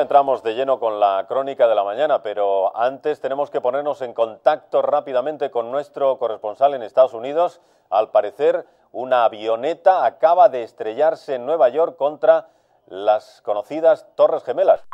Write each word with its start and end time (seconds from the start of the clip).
entramos 0.00 0.42
de 0.42 0.54
lleno 0.54 0.78
con 0.78 1.00
la 1.00 1.24
crónica 1.28 1.68
de 1.68 1.74
la 1.74 1.84
mañana, 1.84 2.22
pero 2.22 2.76
antes 2.76 3.20
tenemos 3.20 3.50
que 3.50 3.60
ponernos 3.60 4.02
en 4.02 4.14
contacto 4.14 4.82
rápidamente 4.82 5.50
con 5.50 5.70
nuestro 5.70 6.18
corresponsal 6.18 6.74
en 6.74 6.82
Estados 6.82 7.14
Unidos. 7.14 7.60
Al 7.90 8.10
parecer, 8.10 8.66
una 8.92 9.24
avioneta 9.24 10.04
acaba 10.04 10.48
de 10.48 10.62
estrellarse 10.62 11.34
en 11.34 11.46
Nueva 11.46 11.68
York 11.68 11.96
contra 11.96 12.48
las 12.86 13.42
conocidas 13.42 14.06
Torres 14.14 14.44
Gemelas. 14.44 14.84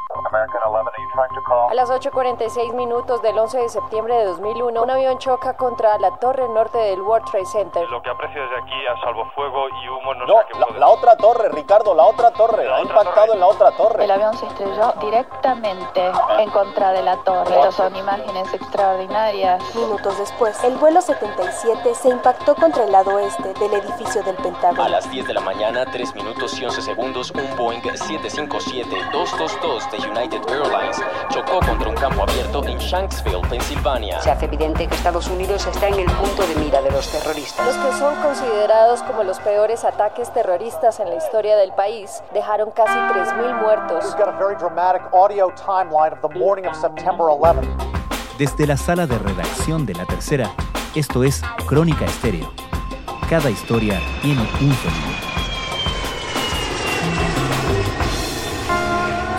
A 1.70 1.74
las 1.74 1.90
8.46 1.90 2.72
minutos 2.74 3.20
del 3.22 3.38
11 3.38 3.58
de 3.58 3.68
septiembre 3.68 4.14
de 4.16 4.24
2001, 4.26 4.82
un 4.82 4.90
avión 4.90 5.18
choca 5.18 5.56
contra 5.56 5.98
la 5.98 6.16
torre 6.18 6.48
norte 6.48 6.78
del 6.78 7.02
World 7.02 7.28
Trade 7.30 7.46
Center. 7.46 7.88
Lo 7.90 8.00
que 8.02 8.10
aprecio 8.10 8.42
desde 8.42 8.56
aquí 8.62 8.86
a 8.86 9.00
salvo 9.04 9.24
fuego 9.34 9.68
y 9.68 9.88
humo 9.88 10.14
no, 10.14 10.26
No, 10.26 10.38
sé 10.38 10.46
qué 10.52 10.58
la, 10.58 10.78
la 10.78 10.88
otra 10.88 11.16
torre, 11.16 11.48
Ricardo, 11.50 11.94
la 11.94 12.04
otra 12.04 12.30
torre. 12.30 12.64
La 12.64 12.76
ha 12.76 12.80
otra 12.80 13.00
impactado 13.00 13.26
torre. 13.26 13.34
en 13.34 13.40
la 13.40 13.46
otra 13.46 13.70
torre. 13.72 14.04
El 14.04 14.10
avión 14.10 14.36
se 14.38 14.46
estrelló 14.46 14.92
directamente 15.00 16.12
en 16.38 16.50
contra 16.50 16.92
de 16.92 17.02
la 17.02 17.16
torre. 17.18 17.54
Estas 17.54 17.74
son 17.74 17.94
imágenes 17.94 18.52
extraordinarias. 18.54 19.62
Minutos 19.74 20.18
después, 20.18 20.62
el 20.64 20.76
vuelo 20.76 21.00
77 21.02 21.94
se 21.94 22.08
impactó 22.08 22.54
contra 22.54 22.84
el 22.84 22.92
lado 22.92 23.18
este 23.18 23.52
del 23.54 23.74
edificio 23.74 24.22
del 24.22 24.36
A 24.36 24.42
Pentágono. 24.42 24.88
las 24.88 25.10
10 25.10 25.26
de 25.26 25.34
la 25.34 25.40
mañana, 25.40 25.84
3 25.90 26.14
minutos 26.14 26.58
y 26.58 26.64
11 26.64 26.80
segundos, 26.82 27.30
un 27.32 27.56
Boeing 27.56 27.81
757-222 27.82 29.90
de 29.90 29.98
United 30.08 30.40
Airlines 30.48 31.02
chocó 31.30 31.58
contra 31.60 31.88
un 31.88 31.96
campo 31.96 32.22
abierto 32.22 32.64
en 32.64 32.78
Shanksville, 32.78 33.42
Pensilvania. 33.48 34.20
Se 34.20 34.30
hace 34.30 34.44
evidente 34.44 34.86
que 34.86 34.94
Estados 34.94 35.26
Unidos 35.28 35.66
está 35.66 35.88
en 35.88 35.98
el 36.00 36.10
punto 36.12 36.46
de 36.46 36.54
mira 36.56 36.80
de 36.80 36.92
los 36.92 37.10
terroristas. 37.10 37.66
Los 37.66 37.76
que 37.76 37.92
son 37.98 38.14
considerados 38.22 39.02
como 39.02 39.24
los 39.24 39.40
peores 39.40 39.84
ataques 39.84 40.32
terroristas 40.32 41.00
en 41.00 41.10
la 41.10 41.16
historia 41.16 41.56
del 41.56 41.72
país 41.72 42.22
dejaron 42.32 42.70
casi 42.70 42.92
3.000 42.92 43.60
muertos. 43.60 44.04
We've 44.04 44.16
got 44.16 44.28
a 44.28 44.38
very 44.38 44.54
dramatic 44.56 45.02
audio 45.12 45.52
timeline 45.56 46.12
of 46.12 46.20
the 46.20 46.28
morning 46.38 46.68
of 46.68 46.76
September 46.76 47.26
11th. 47.26 47.66
Desde 48.38 48.66
la 48.66 48.76
sala 48.76 49.06
de 49.06 49.18
redacción 49.18 49.86
de 49.86 49.94
La 49.94 50.06
Tercera, 50.06 50.50
esto 50.94 51.24
es 51.24 51.42
Crónica 51.66 52.04
Estéreo. 52.04 52.52
Cada 53.28 53.50
historia 53.50 54.00
tiene 54.20 54.40
un 54.40 54.74
sonido. 54.74 55.11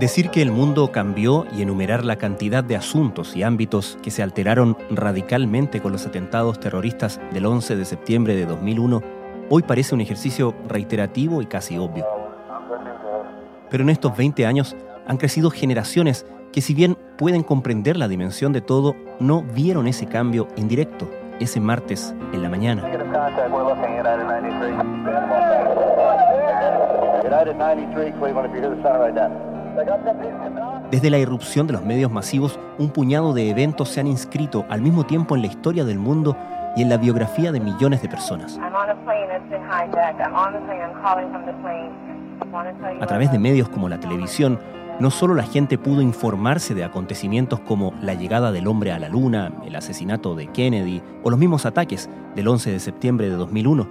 Decir 0.00 0.30
que 0.30 0.42
el 0.42 0.52
mundo 0.52 0.92
cambió 0.92 1.44
y 1.52 1.62
enumerar 1.62 2.04
la 2.04 2.16
cantidad 2.16 2.62
de 2.62 2.76
asuntos 2.76 3.34
y 3.34 3.42
ámbitos 3.42 3.98
que 4.00 4.12
se 4.12 4.22
alteraron 4.22 4.76
radicalmente 4.90 5.80
con 5.80 5.90
los 5.90 6.06
atentados 6.06 6.60
terroristas 6.60 7.20
del 7.32 7.46
11 7.46 7.74
de 7.74 7.84
septiembre 7.84 8.36
de 8.36 8.46
2001 8.46 9.02
hoy 9.50 9.62
parece 9.62 9.94
un 9.94 10.00
ejercicio 10.00 10.54
reiterativo 10.68 11.42
y 11.42 11.46
casi 11.46 11.78
obvio. 11.78 12.06
Pero 13.70 13.82
en 13.82 13.90
estos 13.90 14.16
20 14.16 14.46
años 14.46 14.76
han 15.06 15.16
crecido 15.16 15.50
generaciones 15.50 16.26
que 16.52 16.60
si 16.60 16.74
bien 16.74 16.96
pueden 17.16 17.42
comprender 17.42 17.96
la 17.96 18.06
dimensión 18.06 18.52
de 18.52 18.60
todo, 18.60 18.94
no 19.18 19.42
vieron 19.42 19.88
ese 19.88 20.06
cambio 20.06 20.46
en 20.56 20.68
directo 20.68 21.10
ese 21.40 21.60
martes 21.60 22.14
en 22.32 22.42
la 22.42 22.48
mañana. 22.48 22.82
Desde 30.90 31.10
la 31.10 31.18
irrupción 31.18 31.66
de 31.66 31.74
los 31.74 31.84
medios 31.84 32.10
masivos, 32.10 32.58
un 32.78 32.90
puñado 32.90 33.32
de 33.34 33.50
eventos 33.50 33.90
se 33.90 34.00
han 34.00 34.06
inscrito 34.06 34.64
al 34.68 34.80
mismo 34.80 35.04
tiempo 35.04 35.36
en 35.36 35.42
la 35.42 35.48
historia 35.48 35.84
del 35.84 35.98
mundo 35.98 36.36
y 36.76 36.82
en 36.82 36.88
la 36.88 36.96
biografía 36.96 37.52
de 37.52 37.60
millones 37.60 38.02
de 38.02 38.08
personas. 38.08 38.58
A 43.00 43.06
través 43.06 43.32
de 43.32 43.38
medios 43.38 43.68
como 43.68 43.88
la 43.88 44.00
televisión, 44.00 44.58
no 45.00 45.10
solo 45.10 45.34
la 45.34 45.44
gente 45.44 45.78
pudo 45.78 46.02
informarse 46.02 46.74
de 46.74 46.84
acontecimientos 46.84 47.60
como 47.60 47.92
la 48.00 48.14
llegada 48.14 48.50
del 48.50 48.66
hombre 48.66 48.92
a 48.92 48.98
la 48.98 49.08
luna, 49.08 49.52
el 49.64 49.76
asesinato 49.76 50.34
de 50.34 50.48
Kennedy 50.48 51.02
o 51.22 51.30
los 51.30 51.38
mismos 51.38 51.66
ataques 51.66 52.10
del 52.34 52.48
11 52.48 52.72
de 52.72 52.80
septiembre 52.80 53.28
de 53.28 53.36
2001, 53.36 53.86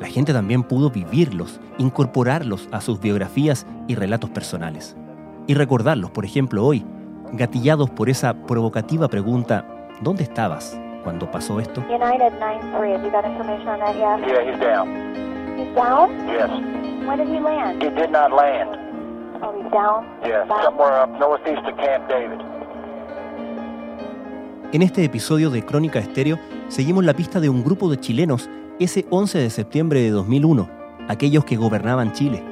la 0.00 0.06
gente 0.06 0.32
también 0.32 0.62
pudo 0.62 0.90
vivirlos, 0.90 1.60
incorporarlos 1.76 2.68
a 2.72 2.80
sus 2.80 3.00
biografías 3.00 3.66
y 3.86 3.96
relatos 3.96 4.30
personales. 4.30 4.96
Y 5.50 5.54
recordarlos, 5.54 6.12
por 6.12 6.24
ejemplo, 6.24 6.64
hoy, 6.64 6.86
gatillados 7.32 7.90
por 7.90 8.08
esa 8.08 8.34
provocativa 8.46 9.08
pregunta, 9.08 9.66
¿dónde 10.00 10.22
estabas 10.22 10.80
cuando 11.02 11.28
pasó 11.28 11.58
esto? 11.58 11.80
United 11.88 12.34
9-3, 12.38 13.02
you 13.02 13.10
got 13.10 13.24
information 13.24 13.66
on 13.66 13.80
that 13.80 13.96
yet? 13.96 14.28
Yeah, 14.28 14.48
he's 14.48 14.60
down. 14.60 14.88
He's 15.58 15.74
down? 15.74 16.08
Yes. 16.28 16.50
When 17.04 17.18
did 17.18 17.26
he 17.26 17.40
land? 17.40 17.82
He 17.82 17.90
did 17.90 18.12
not 18.12 18.30
land. 18.30 18.78
Oh, 19.42 19.52
he's 19.60 19.68
down? 19.72 20.06
Yes, 20.22 20.46
Down? 20.46 20.62
somewhere 20.62 21.02
up 21.02 21.18
northeast 21.18 21.66
of 21.66 21.76
Camp 21.78 22.08
David. 22.08 22.38
En 24.72 24.82
este 24.82 25.02
episodio 25.02 25.50
de 25.50 25.64
Crónica 25.64 25.98
Estéreo 25.98 26.38
seguimos 26.68 27.04
la 27.04 27.14
pista 27.14 27.40
de 27.40 27.48
un 27.48 27.64
grupo 27.64 27.90
de 27.90 27.98
chilenos 27.98 28.48
ese 28.78 29.04
11 29.10 29.40
de 29.40 29.50
septiembre 29.50 30.00
de 30.00 30.10
2001, 30.10 30.68
aquellos 31.08 31.44
que 31.44 31.56
gobernaban 31.56 32.12
Chile. 32.12 32.49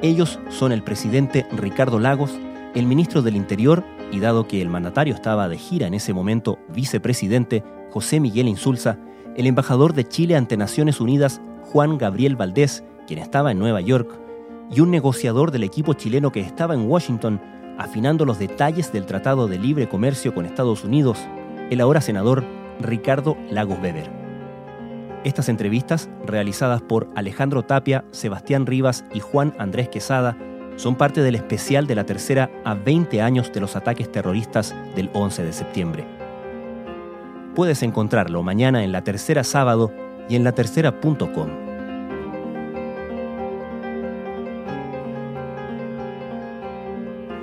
Ellos 0.00 0.38
son 0.48 0.70
el 0.70 0.84
presidente 0.84 1.44
Ricardo 1.50 1.98
Lagos, 1.98 2.30
el 2.76 2.86
ministro 2.86 3.20
del 3.20 3.34
Interior 3.34 3.82
y 4.12 4.20
dado 4.20 4.46
que 4.46 4.62
el 4.62 4.68
mandatario 4.68 5.12
estaba 5.12 5.48
de 5.48 5.58
gira 5.58 5.88
en 5.88 5.94
ese 5.94 6.14
momento, 6.14 6.60
vicepresidente 6.68 7.64
José 7.90 8.20
Miguel 8.20 8.46
Insulza, 8.46 8.96
el 9.36 9.48
embajador 9.48 9.94
de 9.94 10.06
Chile 10.06 10.36
ante 10.36 10.56
Naciones 10.56 11.00
Unidas 11.00 11.40
Juan 11.62 11.98
Gabriel 11.98 12.36
Valdés, 12.36 12.84
quien 13.08 13.18
estaba 13.18 13.50
en 13.50 13.58
Nueva 13.58 13.80
York, 13.80 14.08
y 14.70 14.80
un 14.80 14.92
negociador 14.92 15.50
del 15.50 15.64
equipo 15.64 15.94
chileno 15.94 16.30
que 16.30 16.40
estaba 16.40 16.74
en 16.74 16.88
Washington 16.88 17.40
afinando 17.76 18.24
los 18.24 18.38
detalles 18.38 18.92
del 18.92 19.04
Tratado 19.04 19.48
de 19.48 19.58
Libre 19.58 19.88
Comercio 19.88 20.32
con 20.32 20.46
Estados 20.46 20.84
Unidos, 20.84 21.18
el 21.70 21.80
ahora 21.80 22.00
senador 22.00 22.44
Ricardo 22.80 23.36
Lagos 23.50 23.78
Weber. 23.82 24.17
Estas 25.24 25.48
entrevistas, 25.48 26.08
realizadas 26.24 26.80
por 26.80 27.08
Alejandro 27.16 27.64
Tapia, 27.64 28.04
Sebastián 28.12 28.66
Rivas 28.66 29.04
y 29.12 29.18
Juan 29.18 29.52
Andrés 29.58 29.88
Quesada, 29.88 30.36
son 30.76 30.94
parte 30.94 31.22
del 31.22 31.34
especial 31.34 31.88
de 31.88 31.96
la 31.96 32.04
tercera 32.04 32.50
a 32.64 32.74
20 32.74 33.20
años 33.20 33.52
de 33.52 33.58
los 33.58 33.74
ataques 33.74 34.12
terroristas 34.12 34.76
del 34.94 35.10
11 35.12 35.42
de 35.42 35.52
septiembre. 35.52 36.04
Puedes 37.56 37.82
encontrarlo 37.82 38.44
mañana 38.44 38.84
en 38.84 38.92
la 38.92 39.02
tercera 39.02 39.42
sábado 39.42 39.92
y 40.28 40.36
en 40.36 40.44
latercera.com. 40.44 41.48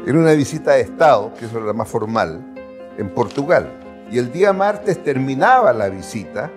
Era 0.07 0.17
una 0.17 0.31
visita 0.31 0.73
de 0.73 0.81
Estado, 0.81 1.33
que 1.37 1.45
era 1.45 1.59
la 1.59 1.73
más 1.73 1.89
formal, 1.89 2.39
en 2.97 3.09
Portugal. 3.09 3.69
Y 4.09 4.19
el 4.19 4.31
día 4.31 4.53
martes 4.53 5.03
terminaba 5.03 5.73
la 5.73 5.89
visita 5.89 6.49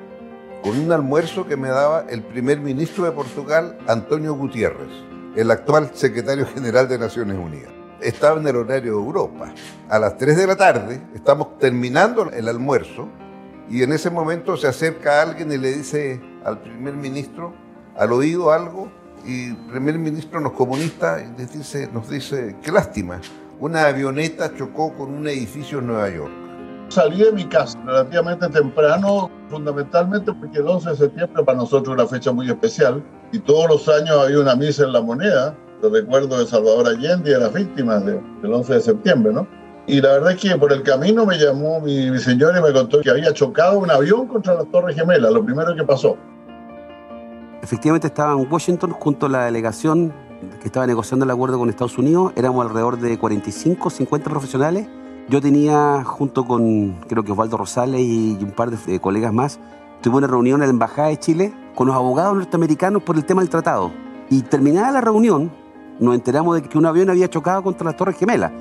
con 0.63 0.79
un 0.79 0.93
almuerzo 0.93 1.47
que 1.47 1.57
me 1.57 1.69
daba 1.69 2.05
el 2.09 2.23
primer 2.23 2.61
ministro 2.61 3.05
de 3.05 3.13
Portugal, 3.13 3.79
Antonio 3.87 4.35
Gutiérrez, 4.35 4.89
el 5.37 5.51
actual 5.51 5.91
secretario 5.95 6.47
general 6.47 6.89
de 6.89 6.99
Naciones 6.99 7.39
Unidas. 7.39 7.73
Estaba 8.01 8.41
en 8.41 8.47
el 8.47 8.57
horario 8.57 8.93
de 8.93 8.99
Europa. 8.99 9.53
A 9.89 9.99
las 9.99 10.17
3 10.17 10.37
de 10.37 10.47
la 10.47 10.57
tarde 10.57 11.01
estamos 11.15 11.59
terminando 11.59 12.31
el 12.31 12.49
almuerzo 12.49 13.09
y 13.71 13.83
en 13.83 13.93
ese 13.93 14.11
momento 14.11 14.57
se 14.57 14.69
acerca 14.69 15.23
alguien 15.23 15.53
y 15.53 15.59
le 15.59 15.73
dice 15.73 16.21
al 16.45 16.61
primer 16.61 16.95
ministro 16.95 17.53
al 17.99 18.13
oído 18.13 18.53
algo 18.53 18.91
y 19.27 19.51
el 19.51 19.57
primer 19.57 19.99
ministro 19.99 20.41
nos 20.41 20.53
comunica 20.53 21.21
y 21.21 21.39
les 21.39 21.53
dice, 21.53 21.91
nos 21.93 22.09
dice, 22.09 22.57
qué 22.63 22.71
lástima, 22.71 23.21
una 23.59 23.87
avioneta 23.87 24.55
chocó 24.57 24.95
con 24.95 25.13
un 25.13 25.27
edificio 25.27 25.81
en 25.81 25.89
Nueva 25.89 26.09
York. 26.09 26.48
Salí 26.89 27.23
de 27.23 27.33
mi 27.33 27.45
casa 27.45 27.79
relativamente 27.85 28.49
temprano, 28.49 29.31
fundamentalmente 29.51 30.33
porque 30.33 30.59
el 30.59 30.69
11 30.69 30.91
de 30.91 30.97
septiembre 30.97 31.45
para 31.45 31.59
nosotros 31.59 31.95
es 31.95 32.01
una 32.03 32.07
fecha 32.09 32.33
muy 32.33 32.49
especial 32.49 33.03
y 33.31 33.39
todos 33.41 33.69
los 33.69 33.89
años 33.89 34.17
había 34.19 34.41
una 34.41 34.57
misa 34.57 34.85
en 34.85 34.93
la 34.93 35.03
moneda, 35.03 35.55
el 35.83 35.93
recuerdo 35.93 36.39
de 36.39 36.47
Salvador 36.47 36.89
Allende 36.89 37.31
y 37.31 37.33
de 37.35 37.41
las 37.41 37.53
víctimas 37.53 38.05
de- 38.07 38.21
del 38.43 38.53
11 38.55 38.75
de 38.75 38.81
septiembre, 38.81 39.33
¿no? 39.33 39.47
Y 39.87 40.01
la 40.01 40.13
verdad 40.13 40.33
es 40.33 40.41
que 40.41 40.57
por 40.57 40.73
el 40.73 40.83
camino 40.83 41.25
me 41.27 41.37
llamó 41.39 41.81
mi, 41.81 42.11
mi 42.11 42.19
señora 42.19 42.59
y 42.59 42.63
me 42.63 42.73
contó 42.73 43.01
que 43.01 43.11
había 43.11 43.33
chocado 43.33 43.79
un 43.79 43.91
avión 43.91 44.27
contra 44.27 44.55
la 44.55 44.65
Torre 44.65 44.95
Gemela, 44.95 45.31
lo 45.31 45.45
primero 45.45 45.75
que 45.75 45.85
pasó. 45.85 46.17
Efectivamente 47.63 48.07
estaba 48.07 48.33
en 48.33 48.51
Washington 48.51 48.91
junto 48.93 49.27
a 49.27 49.29
la 49.29 49.45
delegación 49.45 50.13
que 50.61 50.67
estaba 50.67 50.87
negociando 50.87 51.25
el 51.25 51.31
acuerdo 51.31 51.59
con 51.59 51.69
Estados 51.69 51.99
Unidos. 51.99 52.33
Éramos 52.37 52.65
alrededor 52.67 52.99
de 52.99 53.19
45, 53.19 53.91
50 53.91 54.31
profesionales 54.31 54.89
Yo 55.29 55.43
tenía, 55.43 56.05
junto 56.05 56.47
con 56.47 56.93
creo 57.07 57.23
que 57.23 57.33
Osvaldo 57.33 57.59
Rosales 57.59 58.01
y 58.01 58.39
un 58.41 58.53
par 58.53 58.71
de 58.71 58.99
colegas 58.99 59.33
más, 59.33 59.61
tuve 60.01 60.17
una 60.17 60.27
reunión 60.27 60.63
en 60.63 60.69
la 60.69 60.73
Embajada 60.73 61.09
de 61.09 61.19
Chile 61.19 61.53
con 61.75 61.87
los 61.87 61.97
abogados 61.97 62.35
norteamericanos 62.35 63.03
por 63.03 63.17
el 63.17 63.27
tema 63.27 63.43
del 63.43 63.51
tratado. 63.51 63.93
Y 64.31 64.41
terminada 64.43 64.91
la 64.91 65.03
reunión, 65.03 65.51
nos 66.01 66.15
enteramos 66.15 66.55
de 66.55 66.63
que 66.67 66.79
un 66.79 66.87
avión 66.87 67.11
había 67.11 67.29
chocado 67.29 67.63
contra 67.63 67.85
las 67.85 67.97
Torres 67.97 68.17
Gemelas. 68.17 68.53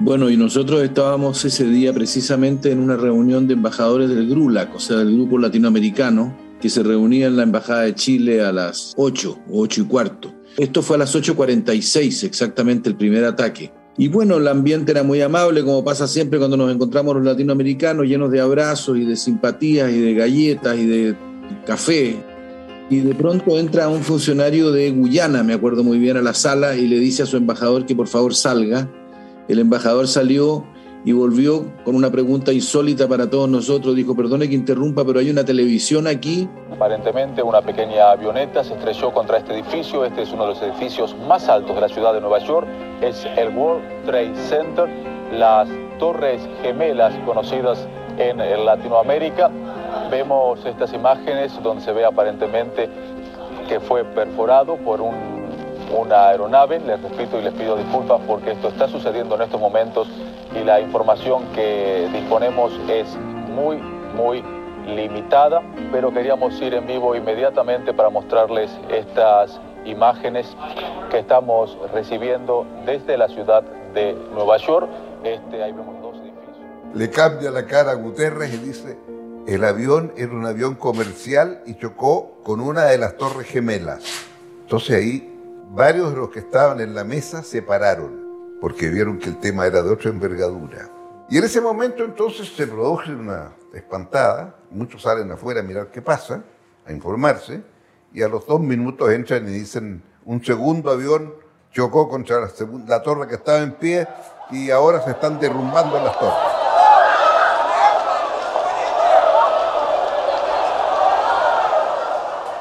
Bueno, 0.00 0.28
y 0.30 0.36
nosotros 0.36 0.82
estábamos 0.82 1.44
ese 1.44 1.64
día 1.64 1.92
precisamente 1.92 2.72
en 2.72 2.80
una 2.80 2.96
reunión 2.96 3.46
de 3.46 3.54
embajadores 3.54 4.08
del 4.08 4.28
GRULAC, 4.28 4.74
o 4.74 4.80
sea, 4.80 4.96
del 4.98 5.14
Grupo 5.14 5.38
Latinoamericano, 5.38 6.34
que 6.60 6.70
se 6.70 6.82
reunía 6.82 7.28
en 7.28 7.36
la 7.36 7.44
Embajada 7.44 7.82
de 7.82 7.94
Chile 7.94 8.44
a 8.44 8.52
las 8.52 8.94
8 8.96 9.38
o 9.48 9.62
8 9.62 9.82
y 9.82 9.84
cuarto. 9.84 10.34
Esto 10.56 10.82
fue 10.82 10.96
a 10.96 10.98
las 11.00 11.14
8.46 11.14 12.24
exactamente 12.24 12.88
el 12.88 12.96
primer 12.96 13.24
ataque. 13.24 13.72
Y 14.00 14.06
bueno, 14.06 14.36
el 14.36 14.46
ambiente 14.46 14.92
era 14.92 15.02
muy 15.02 15.20
amable, 15.20 15.64
como 15.64 15.84
pasa 15.84 16.06
siempre 16.06 16.38
cuando 16.38 16.56
nos 16.56 16.72
encontramos 16.72 17.16
los 17.16 17.24
latinoamericanos, 17.24 18.06
llenos 18.06 18.30
de 18.30 18.40
abrazos 18.40 18.96
y 18.96 19.04
de 19.04 19.16
simpatías 19.16 19.90
y 19.90 20.00
de 20.00 20.14
galletas 20.14 20.78
y 20.78 20.86
de 20.86 21.16
café. 21.66 22.16
Y 22.90 23.00
de 23.00 23.14
pronto 23.16 23.58
entra 23.58 23.88
un 23.88 24.02
funcionario 24.04 24.70
de 24.70 24.92
Guyana, 24.92 25.42
me 25.42 25.52
acuerdo 25.52 25.82
muy 25.82 25.98
bien, 25.98 26.16
a 26.16 26.22
la 26.22 26.32
sala 26.32 26.76
y 26.76 26.86
le 26.86 27.00
dice 27.00 27.24
a 27.24 27.26
su 27.26 27.36
embajador 27.36 27.86
que 27.86 27.96
por 27.96 28.06
favor 28.06 28.36
salga. 28.36 28.88
El 29.48 29.58
embajador 29.58 30.06
salió 30.06 30.64
y 31.04 31.12
volvió 31.12 31.64
con 31.84 31.94
una 31.94 32.10
pregunta 32.10 32.52
insólita 32.52 33.08
para 33.08 33.30
todos 33.30 33.48
nosotros. 33.48 33.94
Dijo, 33.94 34.14
perdone 34.14 34.48
que 34.48 34.54
interrumpa, 34.54 35.04
pero 35.04 35.20
hay 35.20 35.30
una 35.30 35.44
televisión 35.44 36.06
aquí. 36.06 36.48
Aparentemente 36.72 37.42
una 37.42 37.62
pequeña 37.62 38.10
avioneta 38.10 38.64
se 38.64 38.74
estrelló 38.74 39.12
contra 39.12 39.38
este 39.38 39.54
edificio. 39.54 40.04
Este 40.04 40.22
es 40.22 40.32
uno 40.32 40.44
de 40.44 40.48
los 40.50 40.62
edificios 40.62 41.16
más 41.26 41.48
altos 41.48 41.74
de 41.74 41.80
la 41.80 41.88
ciudad 41.88 42.14
de 42.14 42.20
Nueva 42.20 42.38
York. 42.40 42.66
Es 43.00 43.26
el 43.36 43.56
World 43.56 43.82
Trade 44.06 44.34
Center, 44.48 44.88
las 45.32 45.68
torres 45.98 46.40
gemelas 46.62 47.14
conocidas 47.24 47.86
en 48.18 48.38
Latinoamérica. 48.64 49.50
Vemos 50.10 50.64
estas 50.64 50.92
imágenes 50.92 51.52
donde 51.62 51.84
se 51.84 51.92
ve 51.92 52.04
aparentemente 52.04 52.88
que 53.68 53.80
fue 53.80 54.04
perforado 54.04 54.76
por 54.76 55.00
un 55.00 55.37
una 55.90 56.28
aeronave. 56.28 56.80
Les 56.80 57.00
repito 57.00 57.38
y 57.38 57.42
les 57.42 57.54
pido 57.54 57.76
disculpas 57.76 58.20
porque 58.26 58.52
esto 58.52 58.68
está 58.68 58.88
sucediendo 58.88 59.34
en 59.36 59.42
estos 59.42 59.60
momentos 59.60 60.08
y 60.54 60.64
la 60.64 60.80
información 60.80 61.44
que 61.54 62.08
disponemos 62.12 62.72
es 62.88 63.06
muy, 63.48 63.78
muy 64.14 64.42
limitada, 64.86 65.62
pero 65.92 66.12
queríamos 66.12 66.60
ir 66.60 66.74
en 66.74 66.86
vivo 66.86 67.14
inmediatamente 67.14 67.92
para 67.92 68.08
mostrarles 68.10 68.70
estas 68.90 69.60
imágenes 69.84 70.46
que 71.10 71.18
estamos 71.18 71.76
recibiendo 71.92 72.66
desde 72.86 73.16
la 73.16 73.28
ciudad 73.28 73.62
de 73.94 74.14
Nueva 74.32 74.56
York. 74.58 74.88
Este, 75.24 75.62
ahí 75.62 75.72
vemos 75.72 76.00
dos 76.00 76.16
edificios. 76.16 76.56
Le 76.94 77.10
cambia 77.10 77.50
la 77.50 77.66
cara 77.66 77.92
a 77.92 77.94
Guterres 77.94 78.54
y 78.54 78.58
dice, 78.58 78.98
el 79.46 79.64
avión 79.64 80.12
era 80.16 80.32
un 80.32 80.46
avión 80.46 80.74
comercial 80.74 81.62
y 81.66 81.74
chocó 81.74 82.38
con 82.42 82.60
una 82.60 82.84
de 82.84 82.98
las 82.98 83.16
torres 83.16 83.46
gemelas. 83.46 84.04
Entonces 84.62 84.96
ahí 84.96 85.37
varios 85.70 86.10
de 86.10 86.16
los 86.16 86.30
que 86.30 86.40
estaban 86.40 86.80
en 86.80 86.94
la 86.94 87.04
mesa 87.04 87.42
se 87.42 87.62
pararon 87.62 88.28
porque 88.60 88.88
vieron 88.88 89.18
que 89.18 89.28
el 89.28 89.38
tema 89.38 89.66
era 89.66 89.82
de 89.82 89.90
otra 89.90 90.10
envergadura. 90.10 90.88
Y 91.28 91.38
en 91.38 91.44
ese 91.44 91.60
momento 91.60 92.04
entonces 92.04 92.48
se 92.48 92.66
produce 92.66 93.12
una 93.12 93.52
espantada, 93.72 94.56
muchos 94.70 95.02
salen 95.02 95.30
afuera 95.30 95.60
a 95.60 95.62
mirar 95.62 95.88
qué 95.88 96.02
pasa, 96.02 96.42
a 96.86 96.92
informarse, 96.92 97.62
y 98.12 98.22
a 98.22 98.28
los 98.28 98.46
dos 98.46 98.60
minutos 98.60 99.10
entran 99.10 99.46
y 99.48 99.52
dicen, 99.52 100.02
un 100.24 100.42
segundo 100.44 100.90
avión 100.90 101.34
chocó 101.70 102.08
contra 102.08 102.40
la, 102.40 102.48
la 102.86 103.02
torre 103.02 103.28
que 103.28 103.34
estaba 103.34 103.58
en 103.58 103.72
pie 103.72 104.08
y 104.50 104.70
ahora 104.70 105.02
se 105.02 105.10
están 105.10 105.38
derrumbando 105.38 106.02
las 106.02 106.18
torres. 106.18 106.34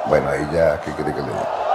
Bueno, 0.07 0.29
ahí 0.29 0.47
ya, 0.53 0.79
¿qué 0.81 0.91
quiere 0.91 1.13
que 1.13 1.21
le 1.21 1.27
diga? 1.27 1.66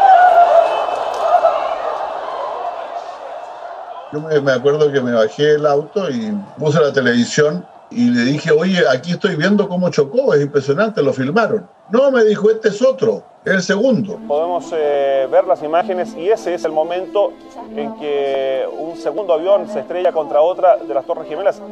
Yo 4.12 4.20
me, 4.20 4.53
acuerdo 4.53 4.93
que 4.93 5.00
me 5.00 5.12
bajé 5.12 5.55
el 5.55 5.64
auto 5.64 6.11
y 6.11 6.32
puse 6.59 6.79
la 6.81 6.93
televisión 6.93 7.67
y 7.91 8.11
le 8.11 8.25
dije, 8.25 8.50
oye, 8.50 8.82
aquí 8.87 9.12
estoy 9.12 9.37
viendo 9.37 9.69
cómo 9.69 9.88
chocó, 9.91 10.35
es 10.35 10.43
impresionante, 10.43 11.03
lo 11.03 11.14
filmaron. 11.14 11.67
No, 11.91 12.11
me 12.11 12.23
dijo, 12.25 12.50
este 12.50 12.69
es 12.69 12.82
otro, 12.82 13.23
el 13.44 13.62
segundo. 13.62 14.19
Podemos 14.29 14.70
eh, 14.75 15.26
ver 15.31 15.47
las 15.47 15.62
imágenes 15.62 16.14
y 16.14 16.29
ese 16.29 16.55
es 16.55 16.64
el 16.64 16.73
momento 16.73 17.32
en 17.75 17.94
que 17.97 18.67
un 18.79 18.97
segundo 18.97 19.32
avión 19.32 19.67
se 19.69 19.81
estrella 19.81 20.12
contra 20.12 20.43
otra 20.43 20.76
de 20.76 20.93
las 20.93 21.06
Torres 21.06 21.26
Gemelas. 21.26 21.62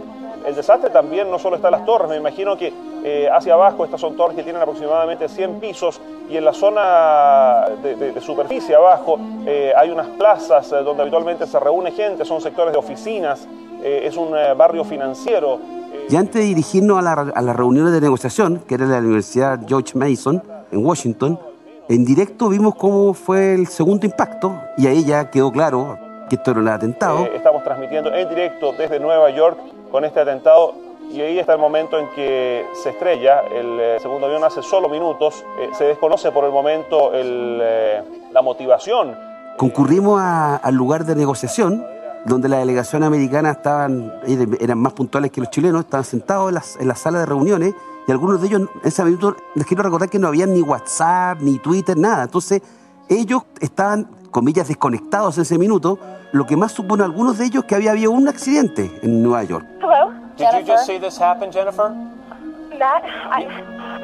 El 0.47 0.55
desastre 0.55 0.91
también 0.91 1.31
no 1.31 1.39
solo 1.39 1.57
está 1.57 1.69
en 1.69 1.73
las 1.73 1.85
torres, 1.85 2.09
me 2.09 2.17
imagino 2.17 2.57
que 2.57 2.73
eh, 3.05 3.29
hacia 3.33 3.55
abajo 3.55 3.85
estas 3.85 4.01
son 4.01 4.17
torres 4.17 4.37
que 4.37 4.43
tienen 4.43 4.61
aproximadamente 4.61 5.29
100 5.29 5.61
pisos 5.61 6.01
y 6.29 6.37
en 6.37 6.45
la 6.45 6.53
zona 6.53 7.67
de, 7.83 8.21
superficie 8.21 8.75
abajo 8.75 9.19
eh, 9.47 9.73
hay 9.77 9.91
unas 9.91 10.07
plazas 10.09 10.71
eh, 10.73 10.77
donde 10.77 11.03
habitualmente 11.03 11.47
se 11.47 11.59
reúne 11.59 11.93
gente, 11.93 12.25
son 12.25 12.41
sectores 12.41 12.73
de 12.73 12.79
oficinas, 12.79 13.47
es 13.83 14.15
un 14.19 14.33
barrio 14.59 14.85
financiero. 14.85 15.59
Y 16.11 16.15
antes 16.15 16.35
de 16.35 16.49
dirigirnos 16.49 17.03
a, 17.03 17.13
a 17.13 17.41
las 17.41 17.57
reuniones 17.57 17.95
de 17.95 18.03
negociación, 18.03 18.59
que 18.69 18.75
era 18.75 18.85
la 18.85 18.99
Universidad 18.99 19.59
George 19.67 19.97
Mason 19.97 20.43
en 20.71 20.85
Washington, 20.85 21.39
en 21.89 22.05
directo 22.05 22.51
vimos 22.51 22.75
cómo 22.75 23.15
fue 23.15 23.55
el 23.55 23.67
segundo 23.69 24.05
impacto 24.05 24.61
y 24.77 24.87
ahí 24.87 25.03
ya 25.03 25.31
quedó 25.31 25.51
claro 25.51 25.99
que 26.29 26.37
esto 26.37 26.53
era 26.53 26.61
un 26.61 26.69
atentado. 26.69 27.27
estamos 27.35 27.65
transmitiendo 27.65 28.15
en 28.15 28.29
directo 28.29 28.73
desde 28.79 29.01
Nueva 29.01 29.31
York 29.31 29.59
con 29.91 30.05
este 30.05 30.21
atentado 30.21 30.75
y 31.13 31.21
ahí 31.21 31.39
está 31.39 31.55
el 31.55 31.59
momento 31.59 31.99
en 31.99 32.09
que 32.11 32.67
se 32.73 32.91
estrella. 32.91 33.41
El 33.41 33.81
eh, 33.81 33.99
segundo 34.01 34.27
avión 34.27 34.45
hace 34.45 34.63
solo 34.63 34.89
minutos. 34.89 35.45
Eh, 35.59 35.71
se 35.77 35.85
desconoce 35.85 36.31
por 36.31 36.45
el 36.45 36.53
momento 36.53 37.11
eh, 37.13 38.03
la 38.33 38.43
motivación. 38.43 39.17
Concurrimos 39.57 40.21
al 40.23 40.75
lugar 40.75 41.05
de 41.05 41.17
negociación, 41.17 41.85
donde 42.25 42.49
la 42.49 42.59
delegación 42.59 43.03
americana 43.03 43.51
estaban, 43.51 44.21
eran 44.61 44.79
más 44.79 44.93
puntuales 44.93 45.33
que 45.33 45.41
los 45.41 45.51
chilenos, 45.51 45.85
estaban 45.85 46.05
sentados 46.05 46.77
en 46.79 46.89
la, 46.89 46.95
sala 46.95 47.19
de 47.19 47.27
reuniones 47.27 47.75
y 48.07 48.13
algunos 48.13 48.41
de 48.41 48.47
ellos 48.47 48.61
en 48.63 48.69
ese 48.85 49.05
minuto 49.05 49.37
les 49.55 49.67
quiero 49.67 49.83
recordar 49.83 50.09
que 50.09 50.19
no 50.19 50.29
había 50.29 50.47
ni 50.47 50.63
WhatsApp, 50.63 51.41
ni 51.41 51.59
Twitter, 51.59 51.97
nada. 51.97 52.23
Entonces 52.23 52.63
ellos 53.09 53.43
estaban, 53.61 54.09
comillas, 54.31 54.69
desconectados 54.69 55.37
en 55.38 55.43
ese 55.43 55.59
minuto, 55.59 55.99
lo 56.32 56.47
que 56.47 56.56
más 56.56 56.73
supone 56.73 57.03
a 57.03 57.06
algunos 57.06 57.38
de 57.38 57.47
ellos 57.47 57.65
que 57.65 57.75
había 57.75 57.91
habido 57.91 58.12
un 58.12 58.29
accidente 58.29 58.91
en 59.03 59.22
Nueva 59.22 59.44
York. 59.44 59.67
Did 60.41 60.46
Jennifer? 60.46 60.60
you 60.60 60.72
just 60.72 60.87
see 60.87 60.99
this 60.99 61.20
happen, 61.20 61.53
Jennifer? 61.53 61.91
Matt, 62.79 63.05
I, 63.05 63.44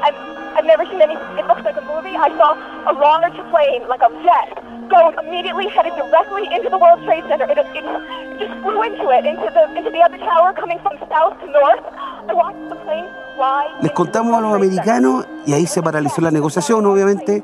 I've, 0.05 0.15
I've 0.55 0.65
never 0.65 0.85
seen 0.85 1.01
any. 1.01 1.15
It 1.39 1.47
looks 1.47 1.63
like 1.65 1.77
a 1.77 1.81
movie. 1.81 2.13
I 2.15 2.29
saw 2.37 2.53
a 2.85 2.93
large 2.93 3.33
plane, 3.49 3.87
like 3.89 4.05
a 4.05 4.11
jet, 4.21 4.53
go 4.87 5.09
immediately 5.17 5.67
headed 5.67 5.95
directly 5.95 6.45
into 6.53 6.69
the 6.69 6.77
World 6.77 7.01
Trade 7.05 7.23
Center. 7.27 7.49
It, 7.49 7.57
it, 7.57 7.65
it 7.73 7.85
just 8.37 8.53
flew 8.61 8.83
into 8.83 9.09
it, 9.09 9.25
into 9.25 9.49
the 9.49 9.65
into 9.73 9.89
the 9.89 10.01
other 10.05 10.19
tower, 10.19 10.53
coming 10.53 10.77
from 10.85 10.93
south 11.09 11.39
to 11.41 11.47
north. 11.49 11.81
I 12.29 12.33
watched 12.33 12.69
the 12.69 12.75
plane 12.85 13.09
fly. 13.35 13.65
Les 13.81 13.91
contamos 13.93 14.37
a 14.37 14.41
los 14.41 14.53
americanos 14.53 15.25
y 15.47 15.53
ahí 15.53 15.65
se 15.65 15.81
paralizó 15.81 16.21
la 16.21 16.29
negociación, 16.29 16.85
obviamente, 16.85 17.43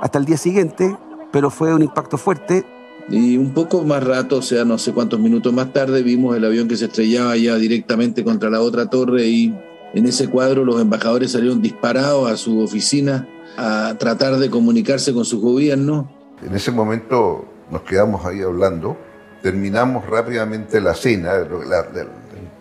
hasta 0.00 0.18
el 0.18 0.26
día 0.26 0.36
siguiente, 0.36 0.96
pero 1.32 1.50
fue 1.50 1.74
un 1.74 1.82
impacto 1.82 2.18
fuerte 2.18 2.64
y 3.10 3.38
un 3.38 3.54
poco 3.54 3.84
más 3.84 4.04
rato, 4.04 4.36
o 4.36 4.42
sea, 4.42 4.64
no 4.64 4.76
sé 4.76 4.92
cuántos 4.92 5.18
minutos 5.18 5.52
más 5.52 5.72
tarde, 5.72 6.02
vimos 6.02 6.36
el 6.36 6.44
avión 6.44 6.68
que 6.68 6.76
se 6.76 6.86
estrellaba 6.86 7.36
ya 7.36 7.56
directamente 7.56 8.22
contra 8.22 8.50
la 8.50 8.60
otra 8.60 8.90
torre 8.90 9.26
y 9.26 9.58
en 9.94 10.06
ese 10.06 10.28
cuadro 10.28 10.64
los 10.64 10.80
embajadores 10.80 11.32
salieron 11.32 11.62
disparados 11.62 12.30
a 12.30 12.36
su 12.36 12.60
oficina 12.60 13.26
a 13.56 13.94
tratar 13.98 14.36
de 14.36 14.50
comunicarse 14.50 15.14
con 15.14 15.24
su 15.24 15.40
gobierno. 15.40 16.10
En 16.46 16.54
ese 16.54 16.70
momento 16.70 17.46
nos 17.70 17.82
quedamos 17.82 18.26
ahí 18.26 18.42
hablando, 18.42 18.98
terminamos 19.42 20.06
rápidamente 20.06 20.80
la 20.80 20.94
cena, 20.94 21.32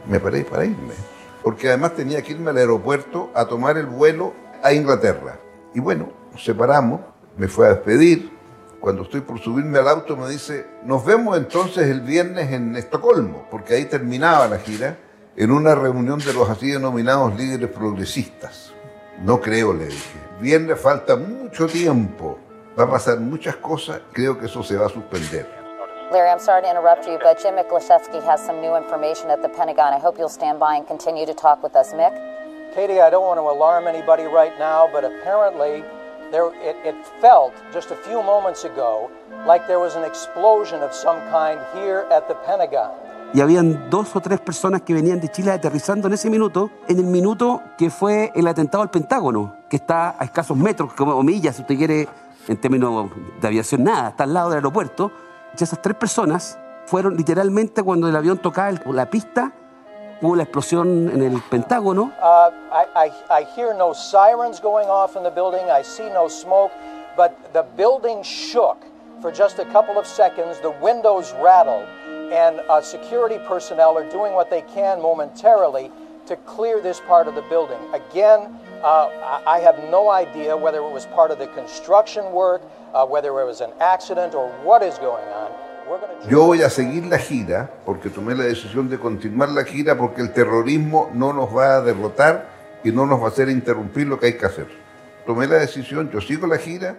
me 0.09 0.19
paré 0.21 0.45
para 0.45 0.63
irme, 0.63 0.93
porque 1.43 1.67
además 1.67 1.93
tenía 1.95 2.21
que 2.21 2.31
irme 2.31 2.51
al 2.51 2.57
aeropuerto 2.57 3.31
a 3.35 3.45
tomar 3.45 3.77
el 3.77 3.87
vuelo 3.87 4.33
a 4.63 4.71
Inglaterra. 4.71 5.39
Y 5.75 5.81
bueno, 5.81 6.09
nos 6.31 6.43
separamos, 6.43 7.01
me 7.37 7.49
fue 7.49 7.67
a 7.67 7.69
despedir, 7.69 8.36
cuando 8.87 9.03
estoy 9.03 9.19
por 9.19 9.37
subirme 9.41 9.79
al 9.79 9.89
auto, 9.89 10.15
me 10.15 10.29
dice, 10.29 10.65
nos 10.83 11.03
vemos 11.03 11.35
entonces 11.35 11.89
el 11.89 11.99
viernes 11.99 12.53
en 12.53 12.73
Estocolmo, 12.77 13.45
porque 13.51 13.73
ahí 13.73 13.83
terminaba 13.83 14.47
la 14.47 14.59
gira, 14.59 14.95
en 15.35 15.51
una 15.51 15.75
reunión 15.75 16.19
de 16.19 16.31
los 16.31 16.49
así 16.49 16.71
denominados 16.71 17.35
líderes 17.35 17.69
progresistas. 17.69 18.71
No 19.19 19.41
creo, 19.41 19.73
le 19.73 19.87
dije. 19.87 20.19
Viernes 20.39 20.79
falta 20.79 21.17
mucho 21.17 21.67
tiempo, 21.67 22.39
va 22.79 22.85
a 22.85 22.89
pasar 22.89 23.19
muchas 23.19 23.57
cosas, 23.57 23.99
creo 24.13 24.39
que 24.39 24.45
eso 24.45 24.63
se 24.63 24.77
va 24.77 24.85
a 24.85 24.89
suspender. 24.89 25.45
Larry, 26.09 26.29
I'm 26.29 26.39
sorry 26.39 26.61
to 26.61 26.69
interrupt 26.69 27.05
you, 27.05 27.19
but 27.21 27.41
Jim 27.43 27.55
Miklashevsky 27.55 28.23
has 28.23 28.39
some 28.39 28.61
new 28.61 28.77
information 28.77 29.29
at 29.29 29.41
the 29.41 29.49
Pentagon. 29.49 29.91
I 29.91 29.99
hope 29.99 30.17
you'll 30.17 30.29
stand 30.29 30.61
by 30.61 30.77
and 30.77 30.87
continue 30.87 31.25
to 31.25 31.33
talk 31.33 31.61
with 31.61 31.75
us. 31.75 31.91
Mick? 31.91 32.15
Katie, 32.73 33.01
I 33.01 33.09
don't 33.09 33.27
want 33.27 33.37
to 33.37 33.49
alarm 33.49 33.85
anybody 33.85 34.23
right 34.23 34.57
now, 34.57 34.87
but 34.89 35.03
apparently 35.03 35.83
there, 36.31 36.47
it, 36.61 36.75
it 36.83 36.95
felt 37.21 37.53
just 37.73 37.91
a 37.91 37.95
few 37.95 38.21
moments 38.21 38.63
ago 38.65 39.09
like 39.45 39.67
there 39.67 39.79
was 39.79 39.95
an 39.95 40.03
explosion 40.03 40.81
of 40.81 40.93
some 40.93 41.19
kind 41.29 41.59
here 41.73 42.05
at 42.11 42.27
the 42.27 42.35
Pentagon. 42.45 42.91
y 43.33 43.41
habían 43.41 43.89
dos 43.89 44.15
o 44.15 44.21
tres 44.21 44.39
personas 44.39 44.81
que 44.81 44.93
venían 44.93 45.19
de 45.19 45.29
Chile 45.29 45.51
aterrizando 45.51 46.07
en 46.07 46.13
ese 46.13 46.29
minuto, 46.29 46.71
en 46.87 46.99
el 46.99 47.05
minuto 47.05 47.61
que 47.77 47.89
fue 47.89 48.31
el 48.35 48.47
atentado 48.47 48.83
al 48.83 48.89
Pentágono, 48.89 49.55
que 49.69 49.75
está 49.77 50.15
a 50.17 50.23
escasos 50.23 50.57
metros, 50.57 50.93
como 50.93 51.21
millas, 51.23 51.55
si 51.55 51.61
usted 51.61 51.77
quiere, 51.77 52.07
en 52.47 52.57
términos 52.57 53.09
de 53.41 53.47
aviación, 53.47 53.83
nada, 53.83 54.09
está 54.09 54.23
al 54.23 54.33
lado 54.33 54.49
del 54.49 54.57
aeropuerto. 54.57 55.11
Y 55.59 55.63
esas 55.63 55.81
tres 55.81 55.95
personas 55.95 56.57
fueron 56.85 57.17
literalmente 57.17 57.83
cuando 57.83 58.07
el 58.07 58.15
avión 58.15 58.37
tocaba 58.37 58.71
la 58.85 59.09
pista, 59.09 59.51
hubo 60.21 60.35
la 60.35 60.43
explosión 60.43 61.09
en 61.09 61.21
el 61.21 61.41
Pentágono. 61.41 62.11
Uh, 62.21 62.51
I, 63.29 63.43
hear 63.55 63.73
no 63.73 63.93
sirens 63.93 64.59
going 64.59 64.87
off 64.89 65.15
in 65.15 65.23
the 65.23 65.31
building, 65.31 65.69
I 65.69 65.81
see 65.81 66.09
no 66.09 66.27
smoke, 66.27 66.71
but 67.15 67.53
the 67.53 67.63
building 67.75 68.23
shook 68.23 68.77
for 69.21 69.31
just 69.31 69.59
a 69.59 69.65
couple 69.65 69.97
of 69.97 70.05
seconds, 70.05 70.59
the 70.59 70.71
windows 70.81 71.33
rattled, 71.41 71.87
and 72.31 72.59
uh, 72.69 72.81
security 72.81 73.39
personnel 73.47 73.97
are 73.97 74.09
doing 74.09 74.33
what 74.33 74.49
they 74.49 74.61
can 74.61 75.01
momentarily 75.01 75.91
to 76.27 76.35
clear 76.45 76.81
this 76.81 76.99
part 77.01 77.27
of 77.27 77.35
the 77.35 77.41
building. 77.43 77.79
Again, 77.93 78.59
uh, 78.83 79.41
I 79.47 79.59
have 79.59 79.79
no 79.89 80.09
idea 80.09 80.55
whether 80.55 80.79
it 80.79 80.91
was 80.91 81.05
part 81.07 81.31
of 81.31 81.39
the 81.39 81.47
construction 81.47 82.31
work, 82.31 82.61
uh, 82.93 83.05
whether 83.05 83.29
it 83.39 83.45
was 83.45 83.61
an 83.61 83.71
accident, 83.79 84.35
or 84.35 84.49
what 84.63 84.83
is 84.83 84.97
going 84.97 85.27
on. 85.29 85.51
Yo 86.29 86.43
voy 86.43 86.61
a 86.61 86.69
seguir 86.69 87.05
la 87.05 87.17
gira 87.17 87.69
porque 87.85 88.09
tomé 88.09 88.35
la 88.35 88.43
decisión 88.43 88.89
de 88.89 88.99
continuar 88.99 89.49
la 89.49 89.63
gira 89.63 89.97
porque 89.97 90.21
el 90.21 90.33
terrorismo 90.33 91.09
no 91.13 91.31
nos 91.31 91.55
va 91.55 91.75
a 91.75 91.81
derrotar 91.81 92.49
y 92.83 92.91
no 92.91 93.05
nos 93.05 93.21
va 93.21 93.25
a 93.25 93.29
hacer 93.29 93.49
interrumpir 93.49 94.07
lo 94.07 94.19
que 94.19 94.27
hay 94.27 94.37
que 94.37 94.45
hacer. 94.45 94.67
Tomé 95.25 95.47
la 95.47 95.55
decisión, 95.55 96.09
yo 96.11 96.19
sigo 96.19 96.47
la 96.47 96.57
gira 96.57 96.97